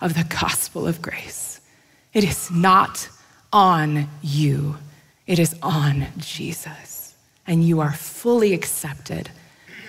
of 0.01 0.15
the 0.15 0.25
gospel 0.25 0.87
of 0.87 1.01
grace. 1.01 1.61
It 2.13 2.25
is 2.25 2.51
not 2.51 3.09
on 3.53 4.09
you 4.21 4.77
it 5.33 5.39
is 5.39 5.57
on 5.63 6.09
Jesus. 6.19 7.15
And 7.47 7.65
you 7.65 7.81
are 7.81 7.95
fully 7.95 8.53
accepted 8.53 9.31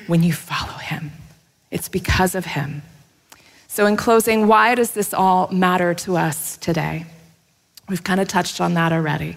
when 0.08 0.23
you 0.23 0.32
follow 0.32 0.77
him. 0.77 1.12
It's 1.69 1.89
because 1.89 2.34
of 2.34 2.45
him. 2.45 2.82
So, 3.67 3.86
in 3.86 3.97
closing, 3.97 4.47
why 4.47 4.73
does 4.73 4.91
this 4.91 5.13
all 5.13 5.49
matter 5.51 5.93
to 5.95 6.15
us 6.15 6.56
today? 6.56 7.06
We've 7.89 8.06
kind 8.06 8.21
of 8.21 8.29
touched 8.29 8.62
on 8.62 8.75
that 8.75 8.93
already. 8.93 9.36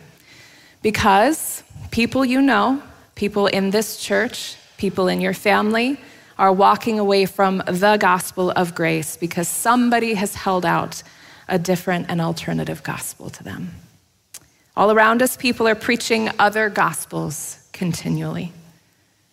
Because 0.81 1.65
people 1.91 2.25
you 2.25 2.41
know, 2.41 2.81
people 3.17 3.49
in 3.49 3.71
this 3.71 3.97
church, 3.97 4.55
people 4.77 5.09
in 5.09 5.21
your 5.21 5.35
family, 5.35 5.99
are 6.39 6.53
walking 6.53 7.01
away 7.01 7.27
from 7.27 7.65
the 7.67 7.97
gospel 7.97 8.53
of 8.53 8.77
grace 8.77 9.17
because 9.17 9.49
somebody 9.49 10.15
has 10.15 10.37
held 10.37 10.65
out 10.65 11.03
a 11.49 11.59
different 11.59 12.07
and 12.09 12.21
alternative 12.21 12.85
gospel 12.85 13.29
to 13.31 13.43
them. 13.43 13.75
All 14.77 14.93
around 14.93 15.23
us, 15.23 15.37
people 15.39 15.67
are 15.67 15.75
preaching 15.75 16.29
other 16.39 16.69
gospels 16.69 17.67
continually 17.73 18.53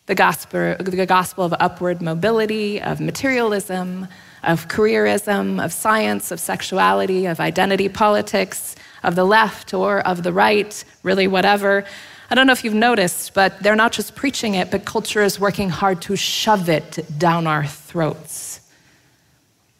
the 0.05 0.15
gospel, 0.15 0.75
the 0.79 1.05
gospel 1.05 1.45
of 1.45 1.53
upward 1.61 2.01
mobility, 2.01 2.81
of 2.81 2.99
materialism, 2.99 4.05
of 4.43 4.67
careerism, 4.67 5.63
of 5.63 5.71
science, 5.71 6.29
of 6.31 6.41
sexuality, 6.41 7.25
of 7.25 7.39
identity 7.39 7.87
politics, 7.87 8.75
of 9.03 9.15
the 9.15 9.23
left 9.23 9.73
or 9.73 10.05
of 10.05 10.23
the 10.23 10.33
right, 10.33 10.83
really 11.03 11.25
whatever. 11.25 11.85
I 12.29 12.35
don't 12.35 12.47
know 12.47 12.53
if 12.53 12.65
you've 12.65 12.73
noticed, 12.73 13.33
but 13.33 13.63
they're 13.63 13.77
not 13.77 13.93
just 13.93 14.13
preaching 14.13 14.55
it, 14.55 14.71
but 14.71 14.83
culture 14.83 15.23
is 15.23 15.39
working 15.39 15.69
hard 15.69 16.01
to 16.03 16.17
shove 16.17 16.67
it 16.67 16.99
down 17.17 17.47
our 17.47 17.65
throats. 17.65 18.59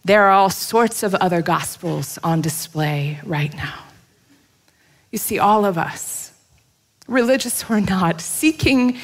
There 0.06 0.23
are 0.23 0.32
all 0.32 0.49
sorts 0.49 1.04
of 1.04 1.15
other 1.15 1.41
gospels 1.41 2.17
on 2.23 2.39
display 2.39 3.19
right 3.26 3.54
now. 3.54 3.92
You 5.13 5.19
see, 5.19 5.38
all 5.38 5.63
of 5.63 5.78
us, 5.78 6.34
religious 7.08 7.69
or 7.69 7.80
not, 7.80 8.19
seeking 8.19 8.97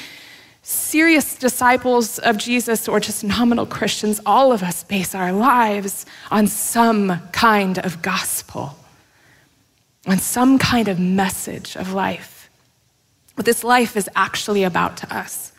serious 0.60 1.36
disciples 1.36 2.18
of 2.18 2.36
Jesus 2.36 2.88
or 2.88 2.98
just 2.98 3.22
nominal 3.22 3.64
Christians, 3.64 4.20
all 4.26 4.50
of 4.50 4.64
us 4.64 4.82
base 4.82 5.14
our 5.14 5.32
lives 5.32 6.06
on 6.32 6.48
some 6.48 7.20
kind 7.30 7.78
of 7.78 8.02
gospel, 8.02 8.76
on 10.04 10.18
some 10.18 10.58
kind 10.58 10.88
of 10.88 10.98
message 10.98 11.76
of 11.76 11.92
life. 11.92 12.50
What 13.36 13.46
this 13.46 13.62
life 13.62 13.96
is 13.96 14.10
actually 14.16 14.64
about 14.64 14.96
to 14.96 15.16
us. 15.16 15.52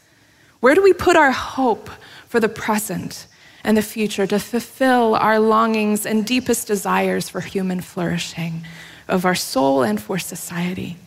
Where 0.60 0.76
do 0.76 0.84
we 0.84 0.92
put 0.92 1.16
our 1.16 1.32
hope 1.32 1.90
for 2.28 2.42
the 2.42 2.50
present 2.50 3.26
and 3.64 3.78
the 3.78 3.82
future 3.82 4.28
to 4.28 4.38
fulfill 4.38 5.16
our 5.16 5.40
longings 5.40 6.06
and 6.06 6.26
deepest 6.26 6.68
desires 6.68 7.30
for 7.30 7.40
human 7.40 7.80
flourishing 7.80 8.66
of 9.12 9.26
our 9.26 9.36
soul 9.36 9.84
and 9.84 10.02
for 10.02 10.18
society? 10.18 10.98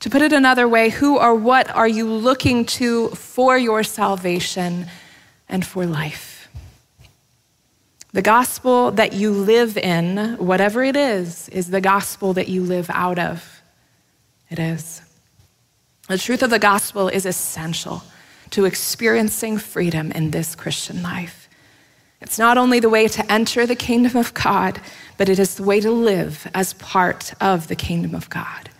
To 0.00 0.10
put 0.10 0.22
it 0.22 0.32
another 0.32 0.68
way, 0.68 0.90
who 0.90 1.18
or 1.18 1.34
what 1.34 1.70
are 1.70 1.88
you 1.88 2.06
looking 2.06 2.64
to 2.66 3.08
for 3.10 3.58
your 3.58 3.82
salvation 3.82 4.86
and 5.48 5.66
for 5.66 5.86
life? 5.86 6.48
The 8.12 8.22
gospel 8.22 8.90
that 8.92 9.12
you 9.12 9.30
live 9.32 9.76
in, 9.76 10.36
whatever 10.38 10.82
it 10.82 10.96
is, 10.96 11.48
is 11.50 11.70
the 11.70 11.80
gospel 11.80 12.32
that 12.34 12.48
you 12.48 12.62
live 12.62 12.88
out 12.90 13.18
of. 13.18 13.62
It 14.50 14.58
is. 14.58 15.02
The 16.08 16.16
truth 16.16 16.42
of 16.42 16.50
the 16.50 16.58
gospel 16.58 17.08
is 17.08 17.26
essential 17.26 18.02
to 18.50 18.64
experiencing 18.64 19.58
freedom 19.58 20.10
in 20.12 20.30
this 20.30 20.54
Christian 20.54 21.02
life. 21.02 21.47
It's 22.20 22.38
not 22.38 22.58
only 22.58 22.80
the 22.80 22.88
way 22.88 23.06
to 23.08 23.32
enter 23.32 23.66
the 23.66 23.76
kingdom 23.76 24.16
of 24.16 24.34
God, 24.34 24.80
but 25.16 25.28
it 25.28 25.38
is 25.38 25.54
the 25.54 25.62
way 25.62 25.80
to 25.80 25.90
live 25.90 26.48
as 26.54 26.74
part 26.74 27.32
of 27.40 27.68
the 27.68 27.76
kingdom 27.76 28.14
of 28.14 28.28
God. 28.28 28.70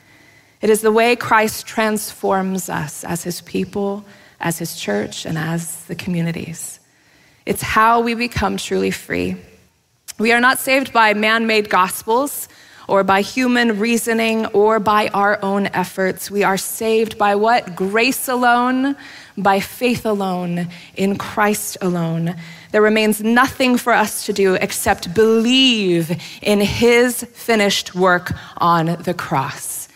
It 0.60 0.70
is 0.70 0.80
the 0.80 0.90
way 0.90 1.14
Christ 1.14 1.66
transforms 1.66 2.68
us 2.68 3.04
as 3.04 3.22
his 3.22 3.40
people, 3.42 4.04
as 4.40 4.58
his 4.58 4.76
church, 4.76 5.24
and 5.24 5.38
as 5.38 5.84
the 5.84 5.94
communities. 5.94 6.80
It's 7.46 7.62
how 7.62 8.00
we 8.00 8.14
become 8.14 8.56
truly 8.56 8.90
free. 8.90 9.36
We 10.18 10.32
are 10.32 10.40
not 10.40 10.58
saved 10.58 10.92
by 10.92 11.14
man 11.14 11.46
made 11.46 11.70
gospels 11.70 12.48
or 12.88 13.04
by 13.04 13.20
human 13.20 13.78
reasoning 13.78 14.46
or 14.46 14.80
by 14.80 15.08
our 15.08 15.38
own 15.44 15.66
efforts. 15.68 16.30
We 16.30 16.42
are 16.42 16.56
saved 16.56 17.18
by 17.18 17.36
what? 17.36 17.76
Grace 17.76 18.26
alone, 18.26 18.96
by 19.36 19.60
faith 19.60 20.04
alone, 20.04 20.68
in 20.96 21.16
Christ 21.16 21.76
alone. 21.80 22.34
There 22.70 22.82
remains 22.82 23.22
nothing 23.22 23.78
for 23.78 23.92
us 23.92 24.26
to 24.26 24.32
do 24.32 24.54
except 24.54 25.14
believe 25.14 26.10
in 26.42 26.60
his 26.60 27.24
finished 27.24 27.94
work 27.94 28.32
on 28.58 28.96
the 29.02 29.14
cross. 29.14 29.88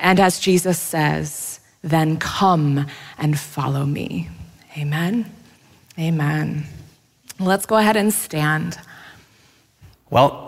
And 0.00 0.18
as 0.18 0.40
Jesus 0.40 0.78
says, 0.78 1.60
then 1.82 2.18
come 2.18 2.86
and 3.18 3.38
follow 3.38 3.84
me. 3.84 4.28
Amen. 4.76 5.30
Amen. 5.98 6.64
Let's 7.40 7.66
go 7.66 7.76
ahead 7.76 7.96
and 7.96 8.12
stand. 8.12 8.78
Well, 10.10 10.47